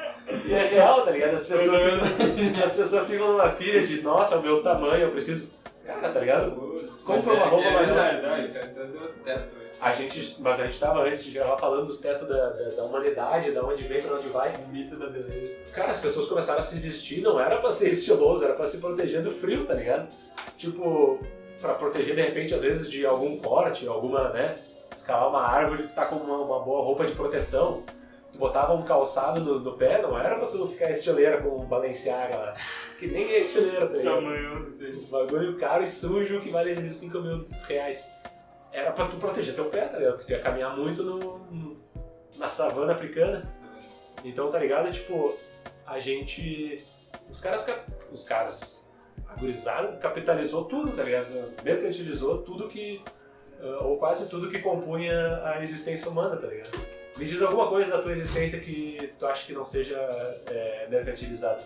E 0.46 0.52
é 0.52 0.66
real, 0.66 1.06
tá 1.06 1.12
ligado? 1.12 1.36
As 1.36 1.46
pessoas, 1.46 1.80
ficam, 1.80 2.58
as 2.66 2.74
pessoas 2.74 3.08
ficam 3.08 3.32
numa 3.34 3.50
pilha 3.50 3.86
de, 3.86 4.02
nossa, 4.02 4.40
o 4.40 4.42
meu 4.42 4.64
tamanho, 4.64 5.04
eu 5.04 5.12
preciso. 5.12 5.52
Cara, 5.90 6.14
tá 6.14 6.20
ligado? 6.20 6.52
Compra 7.04 7.34
uma 7.34 7.46
roupa 7.46 7.68
é 7.68 8.22
não, 8.22 8.38
ele 8.38 8.48
tá 8.50 8.60
dando 8.76 9.02
outro 9.02 9.20
teto. 9.24 9.56
velho. 9.56 9.70
A 9.82 9.92
gente, 9.94 10.36
mas 10.40 10.60
a 10.60 10.66
gente 10.66 10.80
tava 10.80 11.02
antes 11.02 11.24
de 11.24 11.32
gravar 11.32 11.58
falando 11.58 11.88
dos 11.88 12.00
tetos 12.00 12.28
da, 12.28 12.50
da, 12.50 12.70
da 12.70 12.84
humanidade, 12.84 13.52
da 13.52 13.64
onde 13.64 13.84
vem, 13.84 14.00
pra 14.00 14.16
onde 14.16 14.30
vai. 14.30 14.54
O 14.56 14.68
mito 14.68 14.96
da 14.96 15.08
beleza. 15.08 15.52
Cara, 15.74 15.90
as 15.90 16.00
pessoas 16.00 16.28
começaram 16.28 16.60
a 16.60 16.62
se 16.62 16.80
vestir, 16.80 17.22
não 17.22 17.40
era 17.40 17.58
pra 17.58 17.72
ser 17.72 17.90
estiloso, 17.90 18.44
era 18.44 18.54
pra 18.54 18.68
se 18.68 18.78
proteger 18.78 19.24
do 19.24 19.32
frio, 19.32 19.66
tá 19.66 19.74
ligado? 19.74 20.08
Tipo, 20.58 21.20
pra 21.60 21.74
proteger 21.74 22.16
de 22.16 22.22
repente, 22.22 22.54
às 22.54 22.62
vezes, 22.62 22.90
de 22.90 23.04
algum 23.06 23.38
corte, 23.40 23.88
alguma, 23.88 24.30
né? 24.30 24.56
Escalar 24.96 25.30
uma 25.30 25.42
árvore, 25.42 25.84
tu 25.84 25.96
tá 25.96 26.06
com 26.06 26.18
uma, 26.18 26.38
uma 26.38 26.60
boa 26.60 26.84
roupa 26.84 27.06
de 27.06 27.14
proteção. 27.14 27.84
Botava 28.40 28.74
um 28.74 28.84
calçado 28.84 29.42
no, 29.42 29.60
no 29.60 29.74
pé, 29.78 30.02
não 30.02 30.18
era 30.18 30.36
pra 30.40 30.48
tu 30.48 30.66
ficar 30.70 30.90
estileira 30.90 31.42
com 31.42 31.58
um 31.60 31.66
Balenciaga 31.66 32.38
lá. 32.38 32.54
Que 32.98 33.06
nem 33.08 33.26
é 33.34 33.40
estileira, 33.42 33.86
tá 33.86 33.98
ligado? 33.98 34.16
Tamanho. 34.16 34.76
Um 34.82 35.06
bagulho 35.12 35.58
caro 35.58 35.84
e 35.84 35.88
sujo 35.88 36.40
que 36.40 36.50
vale 36.50 36.90
5 36.92 37.20
mil 37.20 37.46
reais. 37.68 38.10
Era 38.72 38.92
pra 38.92 39.06
tu 39.08 39.18
proteger 39.18 39.54
teu 39.54 39.66
pé, 39.66 39.82
tá 39.88 39.98
ligado? 39.98 40.14
Porque 40.18 40.34
tu 40.34 40.38
ia 40.38 40.42
caminhar 40.42 40.76
muito 40.78 41.04
no, 41.04 41.18
no- 41.52 41.78
na 42.38 42.50
savana 42.50 42.94
africana. 42.94 43.44
Então, 44.24 44.50
tá 44.50 44.58
ligado? 44.60 44.90
Tipo, 44.92 45.36
a 45.86 46.00
gente. 46.00 46.82
Os 47.30 47.42
caras. 47.42 47.66
Os 48.12 48.24
caras. 48.24 48.82
A 49.28 49.36
gurizada 49.36 49.98
capitalizou 49.98 50.64
tudo, 50.66 50.92
tá 50.96 51.04
ligado? 51.04 51.28
Mercantilizou 51.64 52.42
tudo 52.44 52.68
que. 52.70 53.02
ah, 53.62 53.84
Ou 53.84 53.98
quase 53.98 54.30
tudo 54.30 54.50
que 54.50 54.60
compunha 54.60 55.42
a 55.44 55.62
existência 55.62 56.10
humana, 56.10 56.38
tá 56.38 56.48
ligado? 56.48 56.70
Me 57.20 57.26
diz 57.26 57.42
alguma 57.42 57.68
coisa 57.68 57.98
da 57.98 58.02
tua 58.02 58.14
existência 58.14 58.62
que 58.62 59.14
tu 59.20 59.26
acha 59.26 59.46
que 59.46 59.52
não 59.52 59.66
seja 59.66 59.98
é, 60.48 60.88
mercantilizada. 60.90 61.62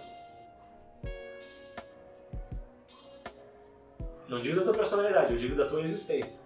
Não 4.28 4.39
digo 4.39 4.56
da 4.56 4.63
tua 4.63 4.74
personalidade, 4.74 5.32
eu 5.32 5.38
digo 5.38 5.56
da 5.56 5.68
tua 5.68 5.82
existência. 5.82 6.42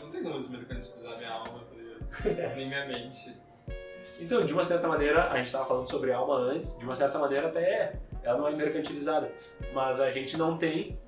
Não 0.00 0.10
tem 0.10 0.22
como 0.22 0.40
desmercantilizar 0.40 1.18
minha 1.18 1.30
alma, 1.32 1.60
tá? 1.60 2.24
Nem 2.56 2.66
minha 2.66 2.86
mente. 2.86 3.36
Então, 4.18 4.40
de 4.40 4.54
uma 4.54 4.64
certa 4.64 4.88
maneira, 4.88 5.30
a 5.30 5.36
gente 5.36 5.48
estava 5.48 5.66
falando 5.66 5.90
sobre 5.90 6.12
alma 6.12 6.36
antes, 6.36 6.78
de 6.78 6.86
uma 6.86 6.96
certa 6.96 7.18
maneira 7.18 7.48
até 7.48 7.60
é, 7.62 7.96
ela 8.22 8.38
não 8.38 8.48
é 8.48 8.52
mercantilizada, 8.52 9.30
mas 9.74 10.00
a 10.00 10.10
gente 10.10 10.38
não 10.38 10.56
tem 10.56 10.98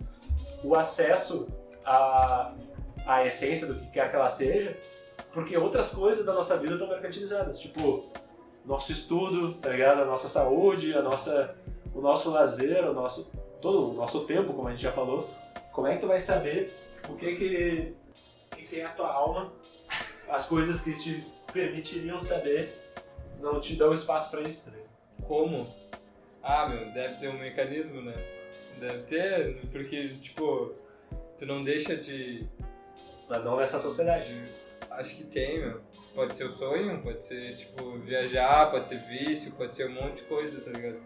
o 0.63 0.75
acesso 0.75 1.49
à, 1.83 2.53
à 3.07 3.25
essência 3.25 3.67
do 3.69 3.81
que 3.81 3.87
quer 3.87 4.11
que 4.11 4.17
ela 4.17 4.29
seja, 4.29 4.77
porque 5.35 5.57
outras 5.57 5.90
coisas 5.90 6.25
da 6.25 6.33
nossa 6.33 6.57
vida 6.57 6.75
estão 6.75 6.88
mercantilizadas, 6.88 7.59
tipo 7.59 8.11
nosso 8.64 8.92
estudo, 8.92 9.53
tá 9.55 9.68
ligado? 9.68 10.03
A 10.03 10.05
nossa 10.05 10.29
saúde, 10.29 10.94
a 10.94 11.03
nossa, 11.03 11.55
o 11.92 12.01
nosso 12.01 12.31
lazer, 12.31 12.88
o 12.88 12.94
nosso 12.94 13.31
todo 13.61 13.90
o 13.90 13.94
nosso 13.94 14.25
tempo, 14.25 14.55
como 14.55 14.68
a 14.68 14.70
gente 14.70 14.83
já 14.83 14.92
falou. 14.92 15.29
Como 15.73 15.88
é 15.88 15.97
que 15.97 16.01
tu 16.01 16.07
vai 16.07 16.20
saber 16.20 16.73
o 17.09 17.16
que 17.16 17.35
que, 17.35 17.94
o 18.53 18.57
que, 18.57 18.62
que 18.62 18.81
é 18.81 18.87
a 18.87 18.90
tua 18.90 19.12
alma, 19.12 19.53
as 20.31 20.47
coisas 20.47 20.81
que 20.81 20.97
te 20.99 21.25
permitiriam 21.53 22.18
saber 22.20 22.73
não 23.40 23.61
te 23.61 23.75
dão 23.77 23.92
espaço 23.92 24.31
pra 24.31 24.40
isso, 24.40 24.64
tá 24.64 24.70
ligado? 24.70 24.88
Como? 25.27 25.66
Ah, 26.42 26.68
meu, 26.68 26.92
deve 26.92 27.16
ter 27.16 27.29
um 27.29 27.38
mecanismo, 27.38 28.03
né? 28.03 28.14
Deve 28.79 29.03
ter, 29.05 29.57
porque, 29.73 30.09
tipo, 30.09 30.73
tu 31.38 31.44
não 31.44 31.64
deixa 31.64 31.97
de. 31.97 32.47
Mas 33.29 33.44
não 33.44 33.57
nessa 33.57 33.79
sociedade. 33.79 34.42
Acho 34.98 35.16
que 35.16 35.24
tem, 35.24 35.61
meu. 35.61 35.80
Pode 36.14 36.37
ser 36.37 36.44
o 36.44 36.52
sonho, 36.52 37.00
pode 37.02 37.24
ser, 37.24 37.57
tipo, 37.57 37.98
viajar, 37.98 38.70
pode 38.70 38.88
ser 38.88 38.98
vício, 38.98 39.52
pode 39.52 39.74
ser 39.74 39.87
um 39.88 39.92
monte 39.92 40.16
de 40.18 40.22
coisa, 40.24 40.61
tá 40.61 40.70
ligado? 40.70 40.96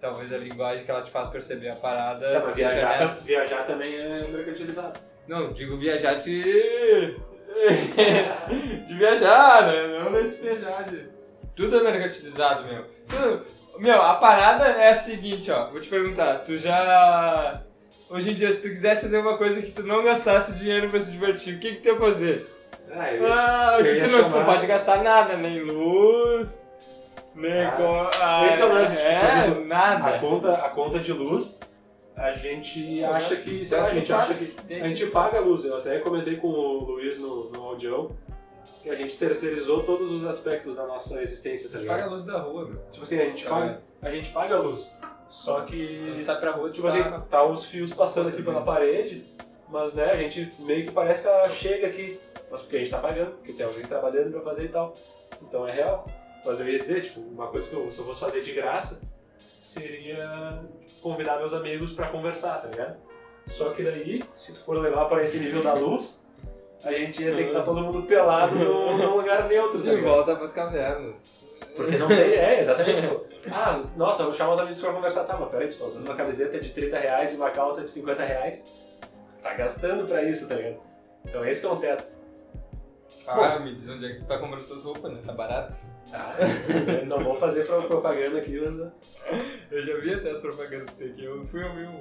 Talvez 0.00 0.32
a 0.32 0.36
linguagem 0.38 0.84
que 0.84 0.90
ela 0.90 1.02
te 1.02 1.10
faz 1.10 1.28
perceber 1.28 1.68
a 1.68 1.76
parada. 1.76 2.32
Tá, 2.32 2.40
mas 2.46 2.54
viajar, 2.56 2.98
tam- 2.98 3.24
viajar 3.24 3.66
também 3.66 3.94
é 3.94 4.26
mercantilizado. 4.28 4.98
Não, 5.28 5.52
digo 5.52 5.76
viajar 5.76 6.14
de. 6.14 6.42
de 8.86 8.94
viajar, 8.94 9.66
né? 9.66 9.86
Não 9.98 10.10
nesse 10.10 10.40
viajar. 10.42 10.82
De... 10.84 11.06
Tudo 11.54 11.76
é 11.78 11.82
mercantilizado, 11.92 12.64
meu. 12.64 12.84
Tudo- 13.08 13.44
Meu, 13.78 14.02
a 14.02 14.14
parada 14.14 14.64
é 14.66 14.90
a 14.90 14.94
seguinte, 14.94 15.50
ó. 15.50 15.70
Vou 15.70 15.80
te 15.80 15.88
perguntar, 15.88 16.38
tu 16.40 16.58
já. 16.58 17.62
Hoje 18.10 18.32
em 18.32 18.34
dia, 18.34 18.52
se 18.52 18.60
tu 18.62 18.68
quisesse 18.68 19.02
fazer 19.02 19.18
uma 19.18 19.38
coisa 19.38 19.62
que 19.62 19.70
tu 19.70 19.82
não 19.84 20.02
gastasse 20.04 20.52
dinheiro 20.58 20.90
pra 20.90 21.00
se 21.00 21.10
divertir, 21.10 21.54
o 21.54 21.58
que 21.58 21.76
que 21.76 21.80
tu 21.80 21.88
ia 21.88 21.96
fazer? 21.96 22.46
Ah, 22.94 23.12
eu, 23.14 23.32
Ah, 23.32 23.76
Eu 23.78 23.84
que 23.84 23.90
ia 23.92 24.04
tu 24.04 24.10
não 24.10 24.22
chamar- 24.22 24.44
pode 24.44 24.66
gastar 24.66 25.02
nada, 25.02 25.36
nem 25.36 25.60
luz, 25.62 26.68
nem 27.34 27.64
Ah, 27.64 27.72
co- 27.72 28.10
ah, 28.22 28.46
esse 28.46 28.60
é 28.60 28.64
o 28.64 28.68
lance, 28.74 28.96
tipo, 28.96 29.08
é, 29.08 29.20
por 29.20 29.26
exemplo, 29.38 29.64
nada. 29.66 30.06
A 30.14 30.18
conta, 30.18 30.54
a 30.54 30.68
conta 30.70 30.98
de 30.98 31.12
luz, 31.12 31.58
a 32.16 32.32
gente 32.32 33.02
acha 33.04 33.36
que, 33.36 33.64
sei 33.64 33.78
lá, 33.78 33.86
a 33.86 33.94
gente 33.94 34.12
acha 34.12 34.34
que 34.34 34.54
a 34.74 34.86
gente 34.88 35.06
paga 35.06 35.38
a 35.38 35.40
luz. 35.40 35.64
Eu 35.64 35.78
até 35.78 35.98
comentei 36.00 36.36
com 36.36 36.48
o 36.48 36.84
Luiz 36.84 37.18
no, 37.18 37.50
no 37.50 37.62
audião 37.62 38.10
que 38.82 38.90
a 38.90 38.94
gente 38.94 39.16
terceirizou 39.16 39.82
todos 39.84 40.10
os 40.10 40.26
aspectos 40.26 40.76
da 40.76 40.86
nossa 40.86 41.20
existência, 41.22 41.70
tá 41.70 41.78
Paga 41.78 41.90
a 41.92 41.94
ligado? 41.96 42.10
luz 42.10 42.24
da 42.24 42.38
rua, 42.38 42.66
meu. 42.66 42.78
Tipo 42.90 43.04
assim, 43.04 43.20
a 43.20 43.24
gente 43.24 43.44
paga, 43.46 43.80
a 44.02 44.10
gente 44.10 44.30
paga 44.30 44.56
a 44.56 44.58
luz. 44.58 44.90
Só 45.30 45.62
que, 45.62 46.22
sai 46.24 46.38
pra 46.38 46.50
rua, 46.50 46.68
tipo 46.68 46.86
assim, 46.86 47.02
tá 47.30 47.42
os 47.42 47.64
fios 47.64 47.94
passando 47.94 48.28
aqui 48.28 48.42
pela 48.42 48.60
parede, 48.60 49.24
mas 49.70 49.94
né, 49.94 50.04
a 50.12 50.16
gente 50.16 50.52
meio 50.60 50.84
que 50.86 50.92
parece 50.92 51.22
que 51.22 51.28
ela 51.28 51.48
chega 51.48 51.86
aqui. 51.86 52.20
Mas 52.52 52.60
porque 52.60 52.76
a 52.76 52.78
gente 52.80 52.90
tá 52.90 52.98
pagando, 52.98 53.30
porque 53.32 53.54
tem 53.54 53.64
alguém 53.64 53.82
trabalhando 53.82 54.30
pra 54.30 54.42
fazer 54.42 54.66
e 54.66 54.68
tal. 54.68 54.94
Então 55.40 55.66
é 55.66 55.72
real. 55.72 56.06
Mas 56.44 56.60
eu 56.60 56.68
ia 56.68 56.78
dizer, 56.78 57.00
tipo, 57.00 57.20
uma 57.20 57.46
coisa 57.46 57.70
que 57.70 57.74
eu, 57.74 57.90
se 57.90 57.98
eu 57.98 58.04
fosse 58.04 58.20
fazer 58.20 58.42
de 58.42 58.52
graça, 58.52 59.00
seria 59.58 60.60
convidar 61.00 61.38
meus 61.38 61.54
amigos 61.54 61.94
pra 61.94 62.08
conversar, 62.08 62.60
tá 62.60 62.68
ligado? 62.68 62.98
Só 63.46 63.70
que 63.70 63.82
daí, 63.82 64.22
se 64.36 64.52
tu 64.52 64.60
for 64.60 64.78
levar 64.78 65.06
pra 65.06 65.22
esse 65.22 65.38
nível 65.38 65.62
da 65.62 65.72
luz, 65.72 66.26
a 66.84 66.92
gente 66.92 67.22
ia 67.22 67.34
ter 67.34 67.44
que 67.44 67.48
estar 67.48 67.62
todo 67.62 67.80
mundo 67.80 68.02
pelado 68.02 68.54
num, 68.54 68.98
num 68.98 69.16
lugar 69.16 69.48
neutro, 69.48 69.78
tá 69.78 69.84
de 69.84 69.96
ligado? 69.96 70.14
volta 70.14 70.36
pras 70.36 70.52
cavernas. 70.52 71.40
Porque 71.74 71.96
não 71.96 72.08
tem, 72.08 72.34
é, 72.34 72.60
exatamente. 72.60 73.00
Tipo, 73.00 73.24
ah, 73.50 73.82
nossa, 73.96 74.22
eu 74.22 74.26
vou 74.26 74.34
chamar 74.34 74.52
os 74.52 74.58
amigos 74.58 74.80
pra 74.80 74.92
conversar. 74.92 75.24
Tá, 75.24 75.38
mas 75.38 75.48
peraí, 75.48 75.68
tu 75.68 75.78
tá 75.78 75.86
usando 75.86 76.04
uma 76.04 76.14
camiseta 76.14 76.60
de 76.60 76.68
30 76.68 76.98
reais 76.98 77.32
e 77.32 77.36
uma 77.36 77.50
calça 77.50 77.82
de 77.82 77.90
50 77.90 78.22
reais. 78.22 78.68
Tá 79.42 79.54
gastando 79.54 80.06
pra 80.06 80.22
isso, 80.22 80.46
tá 80.46 80.54
ligado? 80.54 80.80
Então 81.24 81.44
esse 81.44 81.62
que 81.62 81.66
é 81.66 81.70
um 81.70 81.76
teto. 81.76 82.04
Ah, 83.32 83.58
me 83.60 83.74
diz 83.74 83.88
onde 83.88 84.06
é 84.06 84.08
que 84.14 84.20
tu 84.20 84.26
tá 84.26 84.38
comprando 84.38 84.60
suas 84.62 84.82
roupas, 84.84 85.12
né? 85.12 85.20
Tá 85.24 85.32
barato? 85.32 85.76
Ah, 86.12 86.34
não 87.06 87.18
vou 87.20 87.34
fazer 87.34 87.64
pro- 87.64 87.82
propaganda 87.82 88.38
aqui, 88.38 88.60
mas 88.60 88.74
uh, 88.74 88.90
Eu 89.70 89.82
já 89.86 89.96
vi 89.98 90.14
até 90.14 90.30
as 90.30 90.40
propagandas 90.40 90.90
que 90.90 91.04
tem 91.04 91.12
aqui, 91.12 91.24
eu 91.24 91.46
fui 91.46 91.62
ouvir 91.64 91.86
um. 91.88 92.00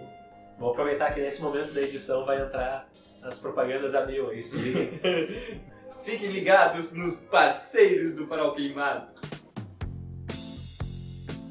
vou 0.60 0.72
aproveitar 0.72 1.14
que 1.14 1.22
nesse 1.22 1.42
momento 1.42 1.74
da 1.74 1.82
edição 1.82 2.26
vai 2.26 2.42
entrar 2.42 2.88
as 3.24 3.38
propagandas 3.38 3.94
a 3.96 4.06
mil 4.06 4.30
aí, 4.30 4.42
se 4.42 4.58
liguem. 4.58 5.00
Fiquem 6.04 6.32
ligados 6.32 6.92
nos 6.92 7.14
parceiros 7.30 8.16
do 8.16 8.26
Farol 8.26 8.54
Queimado. 8.56 9.08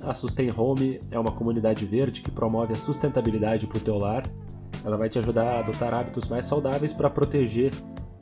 A 0.02 0.14
Sustain 0.14 0.50
Home 0.56 1.00
é 1.10 1.18
uma 1.18 1.30
comunidade 1.30 1.84
verde 1.84 2.22
que 2.22 2.30
promove 2.30 2.72
a 2.72 2.76
sustentabilidade 2.76 3.66
para 3.66 3.76
o 3.78 3.80
teu 3.80 3.98
lar. 3.98 4.24
Ela 4.84 4.96
vai 4.96 5.08
te 5.08 5.18
ajudar 5.18 5.44
a 5.44 5.58
adotar 5.60 5.92
hábitos 5.92 6.26
mais 6.26 6.46
saudáveis 6.46 6.92
para 6.92 7.10
proteger 7.10 7.70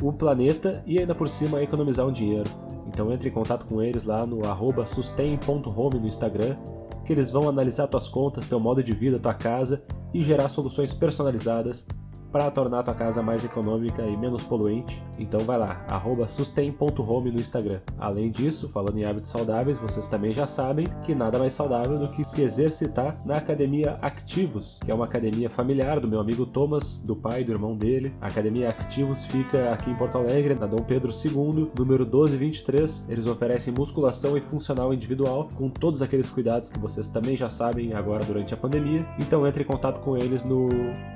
o 0.03 0.13
planeta 0.13 0.83
e 0.87 0.99
ainda 0.99 1.15
por 1.15 1.29
cima 1.29 1.63
economizar 1.63 2.07
um 2.07 2.13
dinheiro. 2.13 2.49
Então 2.87 3.13
entre 3.13 3.29
em 3.29 3.33
contato 3.33 3.67
com 3.67 3.83
eles 3.83 4.05
lá 4.05 4.27
no 4.27 4.41
sustain.home 4.87 5.99
no 5.99 6.07
Instagram, 6.07 6.57
que 7.05 7.13
eles 7.13 7.31
vão 7.31 7.49
analisar 7.49 7.87
tuas 7.87 8.09
contas, 8.09 8.47
teu 8.47 8.61
modo 8.61 8.83
de 8.83 8.93
vida, 8.93 9.19
tua 9.19 9.35
casa 9.35 9.83
e 10.13 10.23
gerar 10.23 10.49
soluções 10.49 10.93
personalizadas 10.95 11.87
para 12.31 12.51
tornar 12.51 12.83
tua 12.83 12.95
casa 12.95 13.23
mais 13.23 13.45
econômica 13.45 14.03
e 14.03 14.17
menos 14.17 14.43
poluente. 14.43 15.03
Então 15.19 15.41
vai 15.41 15.59
lá, 15.59 15.85
sustain.home 16.27 17.31
no 17.31 17.41
Instagram. 17.41 17.81
Além 17.99 18.31
disso, 18.31 18.69
falando 18.69 18.99
em 18.99 19.05
hábitos 19.05 19.31
saudáveis, 19.31 19.79
vocês 19.79 20.09
também 20.09 20.33
já 20.33 20.47
sabem 20.47 20.87
que 21.03 21.15
nada 21.15 21.39
mais 21.39 21.53
saudável 21.53 21.99
do 21.99 22.09
que 22.09 22.25
se 22.25 22.43
exercitar 22.43 23.21
na 23.25 23.37
Academia 23.37 23.99
Activos, 24.03 24.79
que 24.85 24.91
é 24.91 24.95
uma 24.95 25.05
academia 25.05 25.51
familiar 25.51 26.01
do 26.01 26.09
meu 26.09 26.21
amigo 26.21 26.47
Thomas, 26.47 27.01
do 27.01 27.17
pai 27.17 27.41
e 27.41 27.45
do 27.45 27.53
irmão 27.53 27.77
dele. 27.77 28.13
A 28.21 28.29
Academia 28.29 28.69
Activos 28.69 29.25
fica 29.25 29.73
aqui 29.73 29.91
em 29.91 29.95
Porto 29.95 30.19
Alegre, 30.19 30.55
na 30.55 30.67
Dom 30.67 30.83
Pedro 30.83 31.11
II, 31.11 31.71
número 31.77 32.05
1223. 32.05 33.07
Eles 33.09 33.27
oferecem 33.27 33.73
musculação 33.73 34.37
e 34.37 34.41
funcional 34.41 34.93
individual 34.93 35.49
com 35.55 35.69
todos 35.69 36.03
aqueles 36.03 36.29
cuidados 36.31 36.71
que 36.71 36.79
vocês 36.79 37.09
também 37.09 37.37
já 37.37 37.49
sabem 37.49 37.95
agora 37.95 38.25
durante 38.25 38.55
a 38.55 38.57
pandemia. 38.57 39.07
Então 39.19 39.47
entre 39.47 39.63
em 39.63 39.67
contato 39.67 40.01
com 40.01 40.17
eles 40.17 40.45
no 40.45 40.69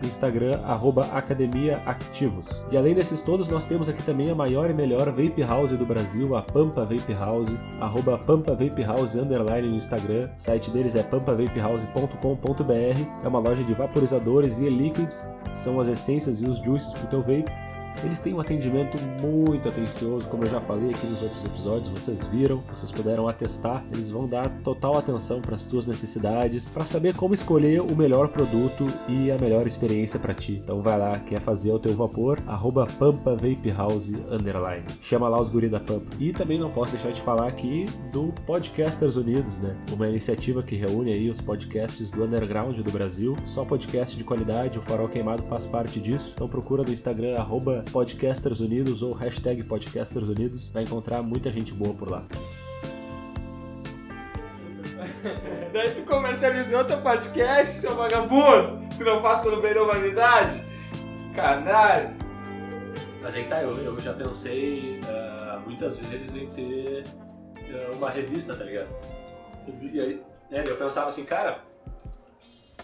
Instagram, 0.03 0.61
arroba 0.65 1.02
Academia 1.07 1.83
Activos. 1.87 2.65
E 2.71 2.77
além 2.77 2.95
desses 2.95 3.23
todos, 3.23 3.49
nós 3.49 3.65
temos 3.65 3.89
aqui 3.89 4.03
também 4.03 4.31
a 4.31 4.35
maior 4.35 4.71
e 4.71 4.75
melhor 4.75 5.11
vape 5.11 5.43
house 5.43 5.73
do 5.73 5.87
Brasil, 5.87 6.37
a 6.37 6.43
Pampa 6.43 6.85
Vape 6.85 7.13
House, 7.13 7.55
arroba 7.81 8.19
Pampa 8.19 8.55
Vape 8.55 8.83
House 8.83 9.17
underline 9.17 9.69
no 9.69 9.77
Instagram. 9.77 10.29
O 10.37 10.41
site 10.41 10.71
deles 10.71 10.95
é 10.95 11.03
pampavapehouse.com.br. 11.03 13.25
É 13.25 13.29
uma 13.29 13.39
loja 13.39 13.65
de 13.65 13.75
vaporizadores 13.75 14.59
e 14.59 14.67
e-liquids, 14.67 15.27
são 15.55 15.81
as 15.81 15.89
essências 15.89 16.43
e 16.43 16.47
os 16.47 16.59
juices 16.59 16.93
pro 16.93 17.09
teu 17.09 17.21
vape. 17.21 17.72
Eles 18.05 18.19
têm 18.19 18.35
um 18.35 18.41
atendimento 18.41 18.97
muito 19.23 19.69
atencioso, 19.69 20.27
como 20.29 20.45
eu 20.45 20.51
já 20.51 20.61
falei 20.61 20.91
aqui 20.91 21.07
nos 21.07 21.23
outros 21.23 21.45
episódios, 21.45 21.89
vocês 21.89 22.23
viram, 22.25 22.63
vocês 22.69 22.91
puderam 22.91 23.29
atestar. 23.29 23.85
Eles 23.93 24.11
vão 24.11 24.27
dar 24.27 24.49
total 24.63 24.99
atenção 24.99 25.41
para 25.41 25.55
as 25.55 25.65
tuas 25.65 25.87
necessidades, 25.87 26.69
para 26.69 26.85
saber 26.85 27.17
como 27.17 27.35
escolher 27.35 27.81
o 27.81 27.95
melhor 27.97 28.29
produto 28.29 28.89
e 29.09 29.31
a 29.31 29.39
melhor 29.39 29.67
experiência 29.67 30.19
para 30.19 30.35
ti. 30.35 30.61
Então 30.63 30.83
vai 30.83 30.99
lá, 30.99 31.19
quer 31.21 31.41
fazer 31.41 31.71
o 31.71 31.79
teu 31.79 31.95
vapor, 31.95 32.39
arroba 32.47 32.87
Pampa 32.99 33.35
Vape 33.35 33.71
House 33.71 34.13
underline. 34.31 34.85
Chama 35.01 35.29
lá 35.29 35.41
os 35.41 35.49
guri 35.49 35.69
da 35.69 35.81
Pampa. 35.81 36.07
E 36.19 36.33
também 36.33 36.59
não 36.59 36.71
posso 36.71 36.93
deixar 36.93 37.13
de 37.13 37.21
falar 37.21 37.47
aqui 37.47 37.87
do 38.11 38.33
Podcasters 38.47 39.17
Unidos, 39.17 39.59
né? 39.59 39.77
Uma 39.93 40.09
iniciativa 40.09 40.63
que 40.63 40.75
reúne 40.75 41.13
aí 41.13 41.31
os 41.31 41.41
podcasts 41.41 42.11
do 42.11 42.25
underground 42.25 42.79
do 42.79 42.91
Brasil. 42.91 43.37
Só 43.45 43.65
podcast 43.65 44.17
de 44.17 44.25
qualidade, 44.25 44.79
o 44.79 44.83
Farol 44.83 45.09
Queimado 45.09 45.43
faz 45.45 45.67
parte 45.67 46.01
disso. 46.01 46.33
Então 46.35 46.49
procura 46.49 46.83
no 46.83 46.93
Instagram, 46.93 47.37
arroba 47.37 47.82
Podcasters 47.83 48.61
Unidos 48.61 49.03
ou 49.03 49.13
hashtag 49.13 49.63
Podcasters 49.65 50.29
Unidos. 50.29 50.69
Vai 50.69 50.85
encontrar 50.85 51.23
muita 51.23 51.51
gente 51.51 51.73
boa 51.73 51.95
por 51.95 52.11
lá. 52.11 52.25
Daí 55.73 55.95
tu 55.95 56.03
comercializou 56.03 56.85
teu 56.85 57.01
podcast, 57.01 57.81
seu 57.81 57.95
vagabundo! 57.95 58.83
Tu 58.97 59.05
não 59.05 59.23
faz 59.23 59.41
pelo 59.41 59.61
bem 59.61 59.75
da 59.75 59.83
humanidade? 59.83 60.65
Canalha! 61.35 62.15
Mas 63.23 63.35
aí 63.35 63.45
tá, 63.45 63.63
eu, 63.63 63.77
eu 63.79 63.99
já 64.01 64.13
pensei 64.13 65.01
ah, 65.09 65.63
muitas 65.65 65.99
vezes 65.99 66.37
em 66.37 66.47
ter 66.49 67.05
ah, 67.59 67.95
uma 67.95 68.11
revista, 68.11 68.55
tá 68.55 68.65
ligado? 68.65 68.89
E 69.93 70.01
aí, 70.01 70.23
né, 70.51 70.65
eu 70.67 70.77
pensava 70.77 71.09
assim, 71.09 71.25
cara, 71.25 71.61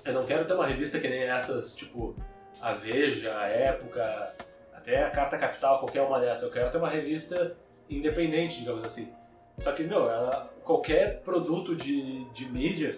eu 0.05 0.15
não 0.15 0.25
quero 0.25 0.47
ter 0.47 0.55
uma 0.55 0.67
revista 0.67 1.01
que 1.01 1.09
nem 1.09 1.23
essas, 1.25 1.75
tipo, 1.75 2.15
a 2.61 2.73
Veja, 2.73 3.37
a 3.37 3.47
Época, 3.49 4.35
até 4.79 5.05
a 5.05 5.11
Carta 5.11 5.37
Capital, 5.37 5.81
qualquer 5.81 6.03
uma 6.03 6.21
dessas. 6.21 6.45
Eu 6.45 6.51
quero 6.51 6.71
ter 6.71 6.79
uma 6.79 6.89
revista 6.89 7.57
independente, 7.91 8.61
digamos 8.61 8.85
assim. 8.85 9.13
Só 9.57 9.73
que, 9.73 9.83
meu, 9.83 10.09
ela, 10.09 10.51
qualquer 10.65 11.21
produto 11.21 11.75
de, 11.75 12.25
de 12.31 12.47
mídia, 12.47 12.97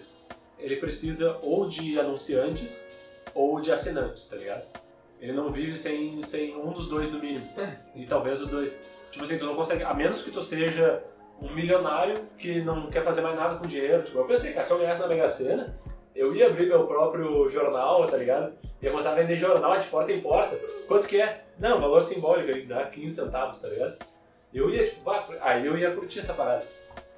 ele 0.58 0.76
precisa 0.76 1.38
ou 1.42 1.66
de 1.66 1.98
anunciantes 1.98 2.86
ou 3.34 3.60
de 3.60 3.72
assinantes, 3.72 4.28
tá 4.28 4.36
ligado? 4.36 4.62
Ele 5.20 5.32
não 5.32 5.50
vive 5.50 5.76
sem, 5.76 6.20
sem 6.22 6.56
um 6.56 6.72
dos 6.72 6.88
dois 6.88 7.10
no 7.10 7.18
mínimo. 7.18 7.46
E 7.94 8.06
talvez 8.06 8.40
os 8.40 8.48
dois. 8.48 8.80
Tipo 9.10 9.24
assim, 9.24 9.38
tu 9.38 9.46
não 9.46 9.54
consegue. 9.54 9.82
A 9.82 9.92
menos 9.94 10.22
que 10.22 10.30
tu 10.30 10.42
seja 10.42 11.02
um 11.40 11.52
milionário 11.54 12.14
que 12.38 12.60
não 12.60 12.88
quer 12.90 13.02
fazer 13.02 13.20
mais 13.22 13.36
nada 13.36 13.56
com 13.56 13.66
dinheiro. 13.66 14.02
Tipo, 14.02 14.18
eu 14.18 14.24
pensei, 14.24 14.52
cara, 14.52 14.66
se 14.66 14.72
eu 14.72 14.78
ganhasse 14.78 15.00
na 15.00 15.08
Mega 15.08 15.28
Sena, 15.28 15.78
eu 16.14 16.34
ia 16.34 16.46
abrir 16.46 16.66
meu 16.66 16.86
próprio 16.86 17.48
jornal, 17.48 18.06
tá 18.06 18.16
ligado? 18.16 18.52
Ia 18.82 18.90
começar 18.90 19.12
a 19.12 19.14
vender 19.14 19.36
jornal 19.36 19.78
de 19.78 19.86
porta 19.88 20.12
em 20.12 20.20
porta. 20.20 20.58
Quanto 20.86 21.06
que 21.06 21.20
é? 21.20 21.44
Não, 21.60 21.78
valor 21.78 22.02
simbólico, 22.02 22.48
ele 22.50 22.62
dá 22.62 22.86
15 22.86 23.14
centavos, 23.14 23.60
tá 23.60 23.68
ligado? 23.68 23.98
Eu 24.52 24.70
ia, 24.70 24.86
tipo, 24.86 25.02
pá, 25.02 25.22
aí 25.42 25.66
eu 25.66 25.76
ia 25.76 25.94
curtir 25.94 26.20
essa 26.20 26.32
parada. 26.32 26.66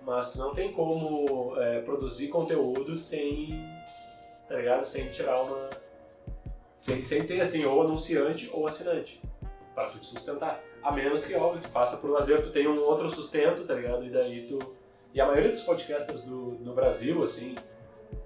Mas 0.05 0.33
tu 0.33 0.39
não 0.39 0.53
tem 0.53 0.73
como 0.73 1.55
é, 1.59 1.81
produzir 1.83 2.27
conteúdo 2.27 2.97
sem, 2.97 3.65
tá 4.49 4.57
ligado? 4.57 4.85
Sem 4.85 5.09
tirar 5.11 5.41
uma. 5.41 5.71
Sem, 6.77 7.05
sem 7.05 7.23
ter, 7.25 7.41
assim, 7.41 7.65
ou 7.65 7.83
anunciante 7.83 8.51
ou 8.53 8.67
assinante. 8.67 9.23
Pra 9.77 9.87
tu 9.87 10.01
te 10.01 10.07
sustentar. 10.07 10.61
A 10.83 10.91
menos 10.91 11.25
que, 11.25 11.35
óbvio, 11.37 11.63
tu 11.63 11.69
passa 11.69 11.99
por 11.99 12.11
lazer, 12.11 12.43
tu 12.43 12.51
tem 12.51 12.67
um 12.67 12.83
outro 12.83 13.09
sustento, 13.09 13.65
tá 13.65 13.75
ligado? 13.75 14.05
E 14.05 14.11
daí 14.11 14.49
tu. 14.49 14.59
E 15.15 15.21
a 15.21 15.27
maioria 15.27 15.51
dos 15.51 15.63
podcasters 15.63 16.25
do, 16.25 16.59
no 16.61 16.75
Brasil, 16.75 17.23
assim. 17.23 17.55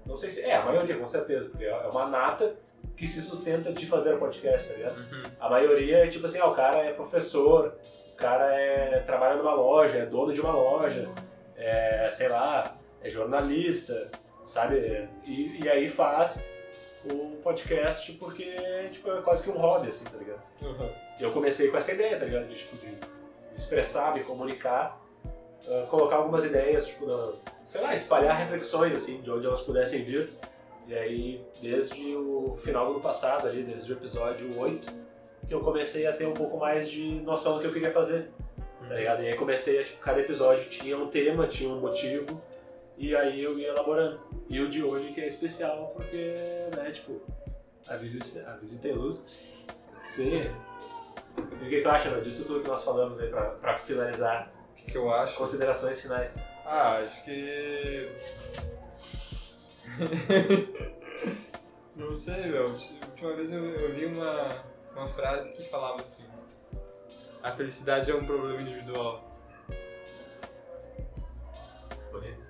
Não 0.03 0.17
sei 0.17 0.31
se. 0.31 0.41
É, 0.41 0.55
a 0.55 0.65
maioria, 0.65 0.97
com 0.97 1.05
certeza, 1.05 1.47
porque 1.47 1.65
é 1.65 1.75
uma 1.91 2.07
nata 2.07 2.55
que 2.97 3.07
se 3.07 3.21
sustenta 3.21 3.71
de 3.71 3.85
fazer 3.85 4.17
podcast, 4.17 4.69
tá 4.69 4.75
ligado? 4.75 4.95
A 5.39 5.49
maioria 5.49 5.99
é 5.99 6.07
tipo 6.07 6.25
assim, 6.25 6.39
ah, 6.39 6.47
o 6.47 6.53
cara 6.55 6.77
é 6.79 6.91
professor, 6.91 7.73
o 8.13 8.15
cara 8.17 8.53
é, 8.59 8.99
trabalha 9.05 9.35
numa 9.35 9.53
loja, 9.53 9.99
é 9.99 10.05
dono 10.05 10.33
de 10.33 10.41
uma 10.41 10.51
loja, 10.51 11.07
é, 11.55 12.09
sei 12.11 12.27
lá, 12.27 12.75
é 13.01 13.09
jornalista, 13.09 14.09
sabe? 14.43 15.07
E, 15.25 15.59
e 15.63 15.69
aí 15.69 15.87
faz 15.87 16.49
o 17.05 17.37
podcast 17.43 18.11
porque 18.13 18.51
tipo, 18.91 19.11
é 19.11 19.21
quase 19.21 19.43
que 19.43 19.51
um 19.51 19.57
hobby, 19.57 19.89
assim, 19.89 20.03
tá 20.05 20.17
ligado? 20.17 20.41
Eu 21.19 21.31
comecei 21.31 21.69
com 21.69 21.77
essa 21.77 21.91
ideia, 21.93 22.17
tá 22.19 22.25
ligado? 22.25 22.47
De, 22.47 22.55
tipo, 22.55 22.75
de 22.77 22.97
expressar, 23.55 24.13
me 24.15 24.21
comunicar, 24.21 24.99
ah, 25.69 25.85
colocar 25.89 26.15
algumas 26.17 26.43
ideias, 26.45 26.87
tipo, 26.87 27.05
na- 27.05 27.33
sei 27.63 27.81
lá, 27.81 27.93
espalhar 27.93 28.35
reflexões, 28.37 28.93
assim, 28.95 29.21
de 29.21 29.29
onde 29.29 29.45
elas 29.45 29.61
pudessem 29.61 30.03
vir. 30.03 30.29
E 30.87 30.95
aí, 30.95 31.45
desde 31.61 32.15
o 32.15 32.55
final 32.63 32.85
do 32.85 32.91
ano 32.93 33.01
passado, 33.01 33.47
ali, 33.47 33.63
desde 33.63 33.91
o 33.91 33.95
episódio 33.95 34.57
8, 34.57 34.93
que 35.47 35.53
eu 35.53 35.59
comecei 35.59 36.07
a 36.07 36.13
ter 36.13 36.25
um 36.27 36.33
pouco 36.33 36.57
mais 36.57 36.89
de 36.89 37.19
noção 37.21 37.55
do 37.55 37.61
que 37.61 37.67
eu 37.67 37.73
queria 37.73 37.91
fazer. 37.91 38.31
tá 38.87 38.95
ligado? 38.95 39.23
E 39.23 39.27
aí 39.27 39.35
comecei 39.35 39.81
a, 39.81 39.83
tipo, 39.83 39.99
cada 39.99 40.19
episódio 40.21 40.69
tinha 40.69 40.97
um 40.97 41.07
tema, 41.09 41.45
tinha 41.45 41.69
um 41.69 41.79
motivo, 41.81 42.41
e 42.97 43.13
aí 43.15 43.43
eu 43.43 43.59
ia 43.59 43.67
elaborando. 43.69 44.19
E 44.49 44.59
o 44.61 44.69
de 44.69 44.81
hoje 44.81 45.11
que 45.11 45.19
é 45.19 45.27
especial 45.27 45.91
porque, 45.93 46.33
né, 46.75 46.89
tipo, 46.91 47.21
a 47.87 47.95
visita, 47.95 48.49
a 48.49 48.55
visita 48.55 48.87
ilustre. 48.87 49.33
Sim. 50.03 50.49
E 51.61 51.65
o 51.65 51.69
que 51.69 51.81
tu 51.81 51.89
acha, 51.89 52.09
meu, 52.09 52.21
disso 52.21 52.45
tudo 52.45 52.61
que 52.61 52.69
nós 52.69 52.83
falamos 52.83 53.19
aí 53.19 53.27
pra, 53.29 53.49
pra 53.51 53.77
finalizar? 53.77 54.51
O 54.71 54.75
que, 54.75 54.91
que 54.91 54.97
eu 54.97 55.11
acho? 55.13 55.37
Considerações 55.37 56.01
finais. 56.01 56.41
Ah, 56.65 56.99
acho 57.03 57.23
que. 57.25 58.09
Não 61.95 62.13
sei, 62.13 62.45
meu. 62.45 62.65
A 62.65 62.67
última 62.67 63.33
vez 63.33 63.51
eu, 63.51 63.65
eu 63.65 63.93
li 63.93 64.05
uma, 64.05 64.49
uma 64.95 65.07
frase 65.07 65.55
que 65.55 65.63
falava 65.63 65.99
assim: 65.99 66.23
A 67.41 67.51
felicidade 67.51 68.11
é 68.11 68.15
um 68.15 68.25
problema 68.25 68.61
individual. 68.61 69.23
Bonito. 72.11 72.47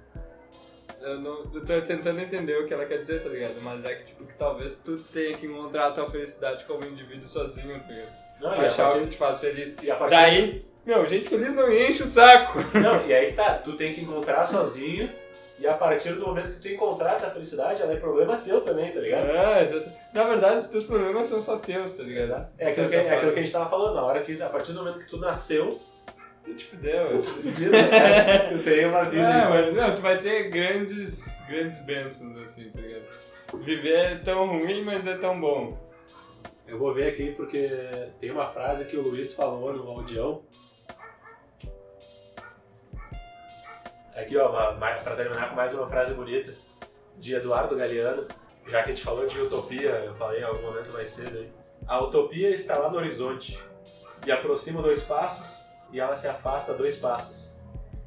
Eu, 1.02 1.22
não, 1.22 1.40
eu 1.54 1.66
tô 1.66 1.82
tentando 1.82 2.20
entender 2.20 2.58
o 2.58 2.68
que 2.68 2.74
ela 2.74 2.86
quer 2.86 3.00
dizer, 3.00 3.24
tá 3.24 3.30
ligado? 3.30 3.56
Mas 3.62 3.86
é 3.86 3.96
que, 3.96 4.06
tipo, 4.08 4.26
que 4.26 4.36
talvez 4.36 4.80
tu 4.80 4.98
tenha 4.98 5.38
que 5.38 5.46
encontrar 5.46 5.88
a 5.88 5.92
tua 5.92 6.10
felicidade 6.10 6.66
como 6.66 6.84
indivíduo 6.86 7.28
sozinho, 7.28 7.80
tá 7.80 7.88
ligado? 7.88 8.28
Não, 8.42 8.52
Achar 8.52 8.90
o 8.90 8.92
partir, 8.92 9.04
que 9.06 9.12
te 9.12 9.18
faz 9.18 9.40
feliz. 9.40 9.78
e 9.82 9.90
a 9.90 9.96
partir 9.96 10.16
Daí, 10.16 10.66
meu, 10.86 11.08
gente 11.08 11.30
feliz 11.30 11.56
não 11.56 11.72
enche 11.72 12.04
o 12.04 12.08
saco. 12.08 12.60
Não, 12.78 13.08
e 13.08 13.14
aí 13.14 13.34
tá, 13.34 13.56
tu 13.56 13.76
tem 13.78 13.94
que 13.94 14.02
encontrar 14.02 14.46
sozinho, 14.46 15.10
e 15.60 15.66
a 15.66 15.74
partir 15.74 16.14
do 16.14 16.26
momento 16.28 16.54
que 16.54 16.60
tu 16.60 16.68
encontrar 16.68 17.12
essa 17.12 17.30
felicidade, 17.32 17.82
ela 17.82 17.94
é 17.94 17.98
problema 17.98 18.38
teu 18.38 18.62
também, 18.62 18.92
tá 18.92 19.00
ligado? 19.00 19.30
É, 19.30 19.64
exato. 19.64 19.90
Na 20.14 20.24
verdade, 20.24 20.58
os 20.58 20.68
teus 20.68 20.84
problemas 20.86 21.28
são 21.28 21.42
só 21.42 21.58
teus, 21.58 21.96
tá 21.96 22.04
ligado? 22.04 22.48
É 22.58 22.70
aquilo, 22.70 22.90
que, 22.90 22.96
é 22.96 23.16
aquilo 23.16 23.32
que 23.34 23.40
a 23.40 23.42
gente 23.42 23.52
tava 23.52 23.70
falando, 23.70 23.96
na 23.96 24.04
hora 24.04 24.22
que, 24.22 24.42
a 24.42 24.50
partir 24.50 24.74
do 24.74 24.80
momento 24.80 25.00
que 25.00 25.10
tu 25.10 25.18
nasceu, 25.18 25.80
Tu 26.48 26.54
te 26.56 26.66
fudeu. 26.66 27.04
né, 27.04 28.50
tu 28.56 28.64
tem 28.64 28.86
uma 28.86 29.04
vida. 29.04 29.22
É, 29.22 29.50
mas 29.50 29.74
não, 29.74 29.94
tu 29.96 30.02
vai 30.02 30.18
ter 30.18 30.50
grandes, 30.50 31.42
grandes 31.46 31.80
bênçãos, 31.80 32.38
assim, 32.38 32.70
tá 32.70 32.80
ligado? 32.80 33.04
Viver 33.56 33.96
é 33.96 34.16
tão 34.16 34.48
ruim, 34.48 34.82
mas 34.82 35.06
é 35.06 35.18
tão 35.18 35.40
bom. 35.40 35.78
Eu 36.66 36.78
vou 36.80 36.94
ver 36.94 37.10
aqui 37.10 37.34
porque 37.34 37.70
tem 38.22 38.32
uma 38.32 38.48
frase 38.48 38.86
que 38.86 38.96
o 38.96 39.02
Luiz 39.02 39.34
falou 39.34 39.74
no 39.74 39.90
audião. 39.90 40.42
Aqui, 44.18 44.36
ó, 44.36 44.74
pra 44.74 45.16
terminar 45.16 45.50
com 45.50 45.56
mais 45.56 45.76
uma 45.76 45.88
frase 45.88 46.16
bonita, 46.16 46.52
de 47.20 47.36
Eduardo 47.36 47.78
Galeano. 47.78 48.28
Já 48.66 48.82
que 48.82 48.90
a 48.90 48.94
gente 48.96 49.04
falou 49.04 49.28
de 49.28 49.40
utopia, 49.40 49.92
eu 49.92 50.16
falei 50.16 50.42
em 50.42 50.44
algum 50.44 50.64
momento 50.64 50.90
mais 50.90 51.10
cedo 51.10 51.38
aí. 51.38 51.54
A 51.86 52.02
utopia 52.02 52.50
está 52.50 52.80
lá 52.80 52.90
no 52.90 52.98
horizonte, 52.98 53.64
e 54.26 54.32
aproximo 54.32 54.82
dois 54.82 55.04
passos, 55.04 55.70
e 55.92 56.00
ela 56.00 56.16
se 56.16 56.28
afasta 56.28 56.74
dois 56.74 56.98
passos. 56.98 57.62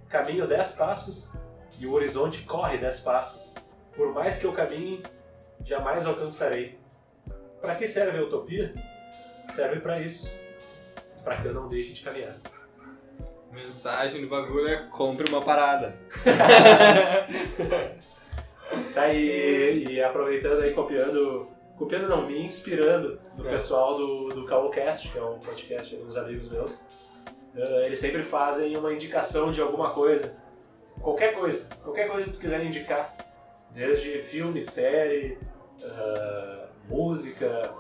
Caminho 0.09 0.49
dez 0.49 0.73
passos, 0.73 1.33
e 1.79 1.87
o 1.87 1.93
horizonte 1.93 2.43
corre 2.43 2.77
dez 2.77 2.99
passos. 2.99 3.55
Por 3.95 4.13
mais 4.13 4.37
que 4.37 4.47
eu 4.47 4.53
caminhe, 4.53 5.05
jamais 5.65 6.07
alcançarei. 6.07 6.77
Para 7.61 7.77
que 7.77 7.87
serve 7.87 8.19
a 8.19 8.23
utopia? 8.23 8.75
Serve 9.49 9.79
para 9.79 10.01
isso. 10.01 10.29
Para 11.23 11.37
que 11.37 11.47
eu 11.47 11.55
não 11.55 11.69
deixe 11.69 11.93
de 11.93 12.03
caminhar. 12.03 12.35
Mensagem 13.53 14.21
do 14.23 14.29
bagulho 14.29 14.69
é 14.69 14.77
compre 14.89 15.29
uma 15.29 15.41
parada. 15.43 15.97
Tá 18.95 19.03
aí, 19.03 19.85
e 19.89 20.03
aproveitando 20.03 20.61
aí, 20.61 20.73
copiando, 20.73 21.49
copiando 21.77 22.09
não, 22.09 22.27
me 22.27 22.41
inspirando 22.41 23.21
do 23.37 23.47
É. 23.47 23.51
pessoal 23.51 23.97
do, 23.97 24.29
do 24.29 24.47
Cowcast, 24.47 25.09
que 25.11 25.19
é 25.19 25.23
um 25.23 25.39
podcast 25.41 25.97
de 25.97 26.03
uns 26.03 26.17
amigos 26.17 26.49
meus. 26.51 26.85
Eh, 27.57 27.87
eles 27.87 27.99
sempre 27.99 28.23
fazem 28.23 28.77
uma 28.77 28.93
indicação 28.93 29.51
de 29.51 29.61
alguma 29.61 29.91
coisa. 29.91 30.37
Qualquer 31.01 31.35
coisa. 31.35 31.69
Qualquer 31.83 32.09
coisa 32.09 32.27
que 32.27 32.33
tu 32.33 32.39
quiser 32.39 32.65
indicar. 32.65 33.13
Desde 33.73 34.23
filme, 34.23 34.63
série, 34.63 35.39
ah, 35.85 36.67
música, 36.89 37.73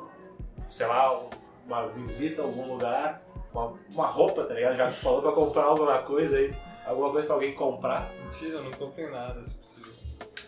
sei 0.68 0.86
lá, 0.86 1.20
uma 1.66 1.86
visita 1.88 2.42
a 2.42 2.44
algum 2.44 2.66
lugar, 2.72 3.22
uma, 3.52 3.74
uma 3.90 4.06
roupa, 4.06 4.44
tá 4.44 4.54
ligado? 4.54 4.76
Já 4.76 4.86
que 4.88 4.94
tu 4.94 5.00
falou 5.00 5.22
pra 5.22 5.32
comprar 5.32 5.64
alguma 5.64 5.98
coisa 6.02 6.36
aí, 6.38 6.54
alguma 6.86 7.10
coisa 7.10 7.26
pra 7.26 7.36
alguém 7.36 7.54
comprar. 7.54 8.12
Mentira, 8.22 8.56
eu 8.58 8.64
não 8.64 8.70
compro 8.72 9.02
em 9.02 9.10
nada, 9.10 9.44
se 9.44 9.54
possível. 9.54 9.92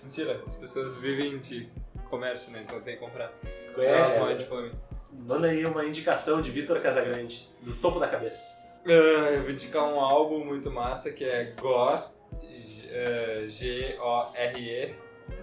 Mentira, 0.02 0.42
as 0.46 0.54
pessoas 0.56 0.96
vivem 0.96 1.38
de 1.38 1.68
comércio, 2.10 2.50
né? 2.52 2.62
Então 2.66 2.80
tem 2.80 2.94
que 2.96 3.00
comprar. 3.00 3.32
É, 3.78 3.84
elas 3.86 4.18
morrem 4.18 4.36
de 4.36 4.44
fome. 4.44 4.72
Manda 5.12 5.46
aí 5.48 5.64
uma 5.66 5.84
indicação 5.84 6.40
de 6.42 6.50
Vitor 6.50 6.80
Casagrande, 6.80 7.48
no 7.62 7.74
topo 7.76 7.98
da 8.00 8.08
cabeça. 8.08 8.60
Ah, 8.86 8.90
eu 8.90 9.42
vou 9.42 9.50
indicar 9.50 9.84
um 9.84 10.00
álbum 10.00 10.44
muito 10.44 10.70
massa 10.70 11.12
que 11.12 11.24
é 11.24 11.52
Gore, 11.60 12.02
G- 12.40 12.88
eh, 12.90 13.44
G-O-R-E, 13.48 14.94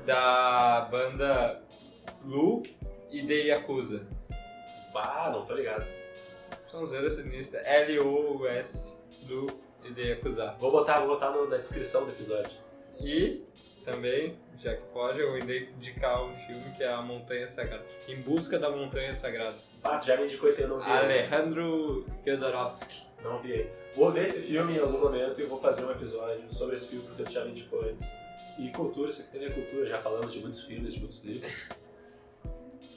da 0.06 0.88
banda 0.92 1.62
Lu 2.26 2.64
e 3.12 3.24
The 3.26 3.34
Yakuza. 3.48 4.06
Bah, 4.94 5.30
não 5.32 5.46
tô 5.46 5.54
ligado. 5.54 5.86
São 6.72 6.86
zero 6.86 7.10
sinistra. 7.10 7.62
Lu 9.28 9.48
e 9.84 9.94
The 9.94 10.02
Yakuza. 10.02 10.56
Vou 10.60 10.72
botar, 10.72 11.00
vou 11.00 11.08
botar 11.10 11.32
no- 11.32 11.48
na 11.50 11.58
descrição 11.58 12.06
do 12.06 12.12
episódio. 12.12 12.52
E 13.00 13.44
também, 13.86 14.38
já 14.62 14.76
que 14.76 14.82
pode, 14.94 15.20
eu 15.20 15.38
indicar 15.38 16.24
um 16.24 16.36
filme 16.36 16.64
que 16.78 16.84
é 16.84 16.92
A 16.92 17.02
Montanha 17.02 17.48
Sagrada. 17.48 17.86
Em 18.08 18.16
Busca 18.18 18.60
da 18.60 18.70
Montanha 18.70 19.14
Sagrada. 19.16 19.56
Ah, 19.84 19.98
tu 19.98 20.06
já 20.08 20.18
me 20.18 20.26
indicou 20.26 20.50
esse 20.50 20.62
eu 20.64 20.68
não 20.68 20.80
vi. 20.80 20.90
Alejandro 20.90 22.06
Jodorowsky. 22.26 23.04
Não 23.24 23.42
vi. 23.42 23.68
Vou 23.96 24.12
ver 24.12 24.24
esse 24.24 24.42
filme 24.42 24.76
em 24.76 24.80
algum 24.80 25.00
momento 25.00 25.40
e 25.42 25.44
vou 25.46 25.60
fazer 25.60 25.86
um 25.86 25.92
episódio 25.92 26.44
sobre 26.54 26.76
esse 26.76 26.88
filme 26.88 27.06
porque 27.08 27.24
tu 27.24 27.32
já 27.32 27.44
me 27.46 27.52
indicou 27.52 27.82
antes. 27.82 28.06
E 28.58 28.70
cultura, 28.72 29.10
isso 29.10 29.22
aqui 29.22 29.32
também 29.32 29.48
é 29.48 29.52
cultura, 29.52 29.86
já 29.86 29.98
falamos 30.00 30.32
de 30.34 30.40
muitos 30.40 30.64
filmes, 30.64 30.94
de 30.94 31.00
muitos 31.00 31.24
livros. 31.24 31.70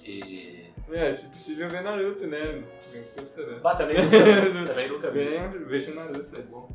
E. 0.05 0.67
É, 0.91 1.11
se 1.13 1.29
possível 1.29 1.69
ver 1.71 1.83
Naruto, 1.83 2.27
né? 2.27 2.63
Não 2.95 3.03
custa, 3.17 3.47
né? 3.47 3.59
Bah, 3.63 3.75
também 3.75 3.97
nunca 4.03 4.19
vi. 4.19 4.67
também 4.67 4.89
nunca 4.89 5.11
vi. 5.11 5.25
Bem, 5.25 5.49
vejo 5.65 5.95
Naruto, 5.95 6.39
é 6.39 6.43
bom. 6.43 6.69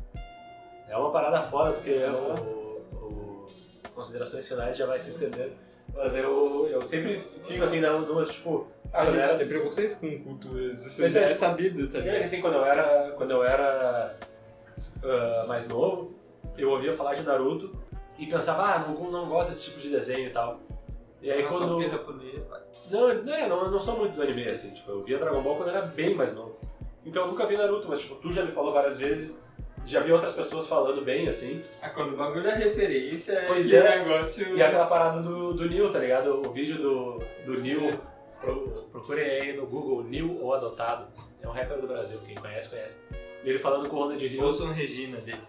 É 0.88 0.96
uma 0.96 1.10
parada 1.12 1.42
foda, 1.42 1.72
porque 1.74 1.94
o, 1.98 2.34
o- 2.94 3.46
Considerações 3.94 4.46
finais 4.48 4.76
já 4.76 4.86
vai 4.86 4.98
se 4.98 5.10
estendendo. 5.10 5.52
Mas 5.94 6.14
eu, 6.16 6.68
eu 6.70 6.82
sempre 6.82 7.20
fico 7.46 7.62
assim, 7.64 7.80
na 7.80 7.90
duas, 7.92 8.28
tipo. 8.28 8.66
Ah, 8.92 9.02
A 9.02 9.04
eu 9.06 9.10
gente 9.12 9.20
era- 9.22 9.36
tem 9.38 9.48
preconceito 9.48 9.98
com 10.00 10.18
culturas, 10.24 10.84
isso 10.86 11.00
Mas 11.02 11.12
já 11.12 11.20
é, 11.20 11.24
é 11.24 11.34
sabido, 11.34 11.88
tá 11.88 11.98
É, 11.98 12.22
assim, 12.22 12.40
quando 12.40 12.54
eu 12.54 12.64
era, 12.64 13.12
quando 13.16 13.30
eu 13.32 13.44
era 13.44 14.16
ah, 15.02 15.44
mais 15.46 15.68
novo, 15.68 16.14
eu 16.56 16.70
ouvia 16.70 16.92
falar 16.94 17.14
de 17.14 17.22
Naruto 17.22 17.76
e 18.18 18.26
pensava, 18.26 18.62
ah, 18.74 18.78
não, 18.78 19.10
não 19.10 19.28
gosto 19.28 19.50
desse 19.50 19.64
tipo 19.64 19.78
de 19.80 19.90
desenho 19.90 20.28
e 20.28 20.30
tal. 20.30 20.60
E 21.20 21.30
aí 21.30 21.42
Nossa, 21.42 21.58
quando. 21.58 21.90
japonês. 21.90 22.42
Não, 22.90 23.08
né, 23.24 23.46
não, 23.48 23.70
não 23.70 23.80
sou 23.80 23.98
muito 23.98 24.14
do 24.14 24.22
anime, 24.22 24.48
assim, 24.48 24.70
tipo, 24.70 24.90
eu 24.90 25.02
via 25.02 25.18
Dragon 25.18 25.42
Ball 25.42 25.56
quando 25.56 25.70
era 25.70 25.82
bem 25.82 26.14
mais 26.14 26.34
novo. 26.34 26.58
Então 27.04 27.22
eu 27.22 27.28
nunca 27.28 27.46
vi 27.46 27.56
Naruto, 27.56 27.88
mas 27.88 28.00
tipo, 28.00 28.14
tu 28.16 28.30
já 28.30 28.44
me 28.44 28.52
falou 28.52 28.72
várias 28.72 28.98
vezes, 28.98 29.44
já 29.84 30.00
vi 30.00 30.12
outras 30.12 30.34
pessoas 30.34 30.66
falando 30.66 31.02
bem, 31.02 31.28
assim. 31.28 31.60
Ah, 31.80 31.88
quando 31.88 32.12
o 32.12 32.16
bagulho 32.16 32.46
é 32.48 32.54
referência, 32.54 33.32
é 33.32 33.46
Pois 33.46 33.72
é. 33.72 33.98
negócio... 33.98 34.56
E 34.56 34.62
aquela 34.62 34.86
parada 34.86 35.22
do, 35.22 35.54
do 35.54 35.68
Neil, 35.68 35.90
tá 35.92 35.98
ligado? 35.98 36.46
O 36.46 36.52
vídeo 36.52 36.76
do, 36.76 37.22
do 37.44 37.60
Neil, 37.60 37.90
pro, 38.40 38.68
procurem 38.92 39.24
aí 39.24 39.56
no 39.56 39.66
Google, 39.66 40.04
Neil 40.04 40.38
ou 40.40 40.52
Adotado. 40.52 41.08
É 41.40 41.48
um 41.48 41.52
rapper 41.52 41.80
do 41.80 41.86
Brasil, 41.86 42.18
quem 42.26 42.34
conhece, 42.34 42.68
conhece. 42.68 43.00
Ele 43.42 43.58
falando 43.58 43.88
com 43.88 43.96
o 43.96 44.00
Ronald 44.00 44.26
Rios. 44.26 44.44
Ouçam 44.44 44.72
Regina 44.72 45.16
dele. 45.18 45.40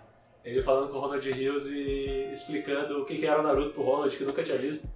Ele 0.46 0.64
falando 0.64 0.90
com 0.90 0.98
o 0.98 1.02
Ronald 1.02 1.32
Rios 1.32 1.68
e 1.68 2.30
explicando 2.32 3.02
o 3.02 3.06
que, 3.06 3.18
que 3.18 3.26
era 3.26 3.40
o 3.40 3.44
Naruto 3.44 3.72
pro 3.72 3.84
Ronald, 3.84 4.16
que 4.16 4.24
nunca 4.24 4.42
tinha 4.42 4.58
visto. 4.58 4.88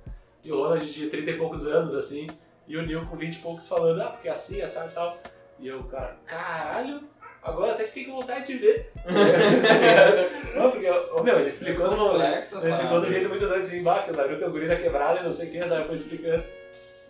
E 0.43 0.51
o 0.51 0.61
Ronald 0.61 0.91
de 0.91 1.09
30 1.09 1.31
e 1.31 1.37
poucos 1.37 1.65
anos, 1.65 1.95
assim, 1.95 2.27
e 2.67 2.77
o 2.77 2.85
Neil 2.85 3.05
com 3.05 3.15
20 3.15 3.35
e 3.35 3.39
poucos 3.39 3.67
falando, 3.67 4.01
ah, 4.01 4.09
porque 4.09 4.27
assim, 4.27 4.61
assim 4.61 4.85
e 4.85 4.91
tal. 4.91 5.17
E 5.59 5.67
eu, 5.67 5.83
cara, 5.85 6.17
caralho, 6.25 7.03
agora 7.41 7.73
até 7.73 7.85
fiquei 7.85 8.05
com 8.05 8.19
vontade 8.19 8.47
de 8.47 8.57
ver. 8.59 8.91
não, 10.55 10.71
porque, 10.71 10.89
ô, 10.89 11.23
meu, 11.23 11.39
ele 11.39 11.47
explicou 11.47 11.87
uma 11.87 12.11
Complexa, 12.11 12.59
ele 12.59 12.71
explicou 12.71 13.01
do 13.01 13.09
jeito 13.09 13.29
muito 13.29 13.47
doido, 13.47 13.61
assim, 13.61 13.83
bah, 13.83 14.03
que 14.03 14.11
o 14.11 14.15
Naruto 14.15 14.43
é 14.43 14.47
o 14.47 14.51
guri 14.51 14.67
da 14.67 14.75
quebrada 14.75 15.19
e 15.19 15.23
não 15.23 15.31
sei 15.31 15.47
o 15.47 15.51
que, 15.51 15.67
sabe, 15.67 15.85
foi 15.85 15.95
explicando. 15.95 16.43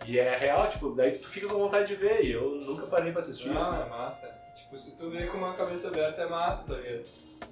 E 0.06 0.18
é 0.18 0.36
real, 0.36 0.68
tipo, 0.68 0.90
daí 0.90 1.12
tu 1.12 1.28
fica 1.28 1.48
com 1.48 1.58
vontade 1.58 1.88
de 1.88 1.94
ver, 1.96 2.24
e 2.24 2.32
eu 2.32 2.42
nunca 2.60 2.86
parei 2.86 3.10
pra 3.10 3.20
assistir 3.20 3.56
isso. 3.56 3.70
Ah, 3.70 3.84
é 3.86 3.90
massa. 3.90 4.44
Tipo, 4.56 4.78
se 4.78 4.92
tu 4.92 5.10
vê 5.10 5.26
com 5.26 5.38
uma 5.38 5.54
cabeça 5.54 5.88
aberta 5.88 6.22
é 6.22 6.26
massa, 6.28 6.64
tá 6.66 6.74
ligado? 6.74 7.04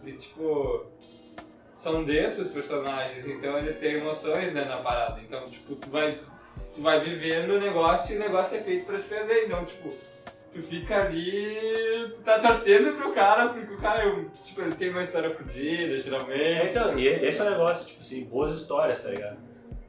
E 0.05 0.13
tipo, 0.13 0.87
são 1.83 2.05
densos 2.05 2.47
os 2.47 2.53
personagens, 2.53 3.27
então 3.27 3.59
eles 3.59 3.77
têm 3.77 3.95
emoções, 3.95 4.53
né, 4.53 4.65
na 4.65 4.77
parada. 4.77 5.21
Então, 5.21 5.43
tipo, 5.43 5.75
tu 5.75 5.91
vai, 5.91 6.17
tu 6.73 6.81
vai 6.81 7.01
vivendo 7.01 7.51
o 7.51 7.61
negócio 7.61 8.15
e 8.15 8.19
o 8.19 8.21
negócio 8.21 8.57
é 8.57 8.61
feito 8.61 8.87
pra 8.87 9.01
te 9.01 9.05
perder. 9.05 9.47
Então, 9.47 9.65
tipo, 9.65 9.93
tu 10.53 10.63
fica 10.63 11.03
ali, 11.03 12.15
tu 12.15 12.23
tá 12.23 12.39
torcendo 12.39 12.97
pro 12.97 13.13
cara, 13.13 13.49
porque 13.49 13.75
o 13.75 13.79
cara, 13.79 14.09
é 14.09 14.25
tipo, 14.45 14.61
ele 14.61 14.77
tem 14.77 14.91
uma 14.91 15.03
história 15.03 15.29
fodida, 15.31 16.01
geralmente. 16.01 16.69
então, 16.69 16.97
e 16.97 17.09
esse 17.09 17.41
é 17.41 17.45
o 17.47 17.51
negócio, 17.51 17.85
tipo 17.85 18.01
assim, 18.01 18.25
boas 18.27 18.53
histórias, 18.53 19.03
tá 19.03 19.11
ligado? 19.11 19.39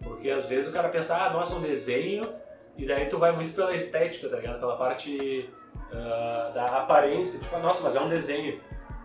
Porque 0.01 0.31
às 0.31 0.47
vezes 0.47 0.71
o 0.71 0.73
cara 0.73 0.89
pensa, 0.89 1.15
ah, 1.15 1.29
nossa, 1.31 1.55
um 1.55 1.61
desenho, 1.61 2.27
e 2.75 2.87
daí 2.87 3.05
tu 3.05 3.19
vai 3.19 3.33
muito 3.33 3.53
pela 3.53 3.75
estética, 3.75 4.29
tá 4.29 4.37
ligado? 4.37 4.59
Pela 4.59 4.77
parte 4.77 5.47
ah, 5.91 6.51
da 6.55 6.65
aparência, 6.65 7.39
tipo, 7.39 7.55
ah, 7.55 7.59
nossa, 7.59 7.83
mas 7.83 7.95
é 7.95 8.01
um 8.01 8.09
desenho. 8.09 8.59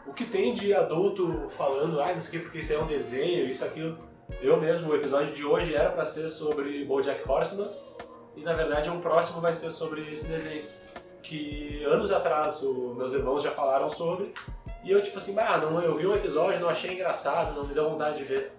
O 0.08 0.12
que 0.12 0.24
tem 0.24 0.54
de 0.54 0.74
adulto 0.74 1.46
falando, 1.50 2.00
ah, 2.00 2.12
não 2.12 2.20
sei 2.20 2.28
o 2.28 2.32
que, 2.32 2.46
porque 2.46 2.58
isso 2.58 2.72
é 2.72 2.78
um 2.78 2.86
desenho, 2.86 3.46
isso, 3.46 3.64
aquilo. 3.64 3.98
Eu 4.40 4.58
mesmo, 4.58 4.90
o 4.90 4.96
episódio 4.96 5.34
de 5.34 5.44
hoje 5.44 5.74
era 5.74 5.90
pra 5.90 6.04
ser 6.04 6.28
sobre 6.28 6.84
BoJack 6.84 7.28
Horseman 7.28 7.68
e 8.36 8.42
na 8.42 8.52
verdade 8.52 8.90
um 8.90 9.00
próximo 9.00 9.40
vai 9.40 9.52
ser 9.52 9.70
sobre 9.70 10.02
esse 10.12 10.26
desenho 10.26 10.62
que 11.22 11.82
anos 11.84 12.12
atrás 12.12 12.62
o, 12.62 12.94
meus 12.94 13.12
irmãos 13.12 13.42
já 13.42 13.50
falaram 13.50 13.88
sobre 13.88 14.32
e 14.84 14.90
eu 14.90 15.02
tipo 15.02 15.18
assim, 15.18 15.36
ah, 15.38 15.58
não, 15.58 15.82
eu 15.82 15.96
vi 15.96 16.06
um 16.06 16.14
episódio, 16.14 16.60
não 16.60 16.68
achei 16.68 16.92
engraçado, 16.92 17.54
não 17.54 17.66
me 17.66 17.74
deu 17.74 17.88
vontade 17.88 18.18
de 18.18 18.24
ver. 18.24 18.52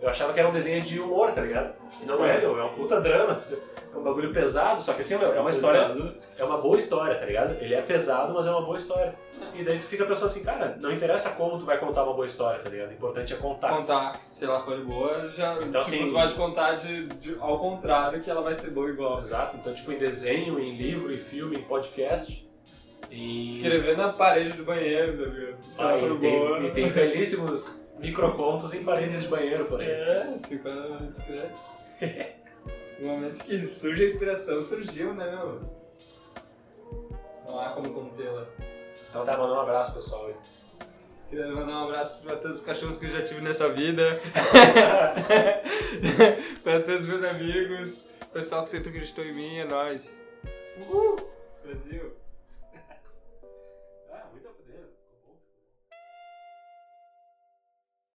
Eu 0.00 0.10
achava 0.10 0.32
que 0.34 0.40
era 0.40 0.48
um 0.48 0.52
desenho 0.52 0.82
de 0.82 1.00
humor, 1.00 1.32
tá 1.32 1.40
ligado? 1.40 1.72
E 2.02 2.04
não 2.04 2.24
é, 2.24 2.38
meu, 2.38 2.58
é 2.60 2.64
um 2.64 2.74
puta 2.74 3.00
drama. 3.00 3.40
É 3.94 3.96
um 3.96 4.02
bagulho 4.02 4.32
pesado, 4.34 4.82
só 4.82 4.92
que 4.92 5.00
assim, 5.00 5.16
meu, 5.16 5.32
é 5.34 5.40
uma 5.40 5.50
história. 5.50 5.96
É 6.36 6.44
uma 6.44 6.58
boa 6.58 6.76
história, 6.76 7.14
tá 7.16 7.24
ligado? 7.24 7.54
Ele 7.62 7.74
é 7.74 7.80
pesado, 7.80 8.34
mas 8.34 8.46
é 8.46 8.50
uma 8.50 8.60
boa 8.62 8.76
história. 8.76 9.14
E 9.54 9.62
daí 9.62 9.78
tu 9.78 9.84
fica 9.84 10.04
pensando 10.04 10.26
assim, 10.26 10.42
cara, 10.44 10.76
não 10.80 10.92
interessa 10.92 11.30
como 11.30 11.58
tu 11.58 11.64
vai 11.64 11.78
contar 11.78 12.02
uma 12.04 12.12
boa 12.12 12.26
história, 12.26 12.58
tá 12.60 12.68
ligado? 12.68 12.90
O 12.90 12.92
importante 12.92 13.32
é 13.32 13.36
contar. 13.36 13.68
Contar, 13.76 14.20
se 14.28 14.44
ela 14.44 14.62
for 14.64 14.78
boa, 14.84 15.28
já. 15.36 15.54
Então, 15.54 15.64
tipo, 15.64 15.78
assim- 15.78 16.06
tu 16.08 16.12
pode 16.12 16.34
contar 16.34 16.72
de, 16.74 17.06
de- 17.06 17.36
ao 17.40 17.58
contrário, 17.58 18.20
que 18.20 18.28
ela 18.28 18.42
vai 18.42 18.56
ser 18.56 18.70
boa 18.72 18.90
igual. 18.90 19.20
Exato, 19.20 19.56
então 19.56 19.72
tipo 19.72 19.90
em 19.92 19.96
desenho, 19.98 20.58
em 20.58 20.76
livro, 20.76 21.12
em 21.14 21.18
filme, 21.18 21.56
em 21.56 21.62
podcast. 21.62 22.46
E, 23.10 23.56
Escrever 23.58 23.96
na 23.96 24.08
parede 24.12 24.52
do 24.54 24.64
banheiro, 24.64 25.16
tá 25.16 25.30
ligado? 25.30 25.56
Ah, 25.78 25.98
for 25.98 26.10
e, 26.16 26.18
tem, 26.18 26.66
e 26.66 26.70
tem 26.72 26.88
belíssimos 26.90 27.83
microcontos 27.98 28.72
em 28.74 28.84
paredes 28.84 29.22
de 29.22 29.28
banheiro 29.28 29.64
por 29.66 29.80
aí. 29.80 29.90
É, 29.90 30.36
se 30.38 30.58
quando. 30.58 31.12
No 32.96 33.08
momento 33.08 33.42
que 33.42 33.58
surge 33.66 34.04
a 34.04 34.06
inspiração, 34.06 34.62
surgiu, 34.62 35.12
né, 35.14 35.28
meu? 35.28 35.60
Não 37.44 37.60
há 37.60 37.70
como 37.70 37.92
contê-la. 37.92 38.46
Então 39.10 39.24
tá, 39.24 39.36
mandando 39.36 39.54
um 39.54 39.60
abraço 39.60 39.94
pessoal. 39.94 40.30
Queria 41.28 41.48
mandar 41.48 41.72
um 41.72 41.84
abraço 41.84 42.22
pra 42.22 42.36
todos 42.36 42.58
os 42.58 42.62
cachorros 42.62 42.98
que 42.98 43.06
eu 43.06 43.10
já 43.10 43.22
tive 43.22 43.40
nessa 43.40 43.68
vida. 43.68 44.02
pra 46.62 46.80
todos 46.80 47.00
os 47.00 47.08
meus 47.08 47.24
amigos. 47.24 48.00
Pessoal 48.32 48.62
que 48.62 48.68
sempre 48.68 48.90
acreditou 48.90 49.24
em 49.24 49.34
mim, 49.34 49.58
é 49.58 49.64
nóis. 49.64 50.20
Uhul! 50.78 51.16
Brasil! 51.64 52.23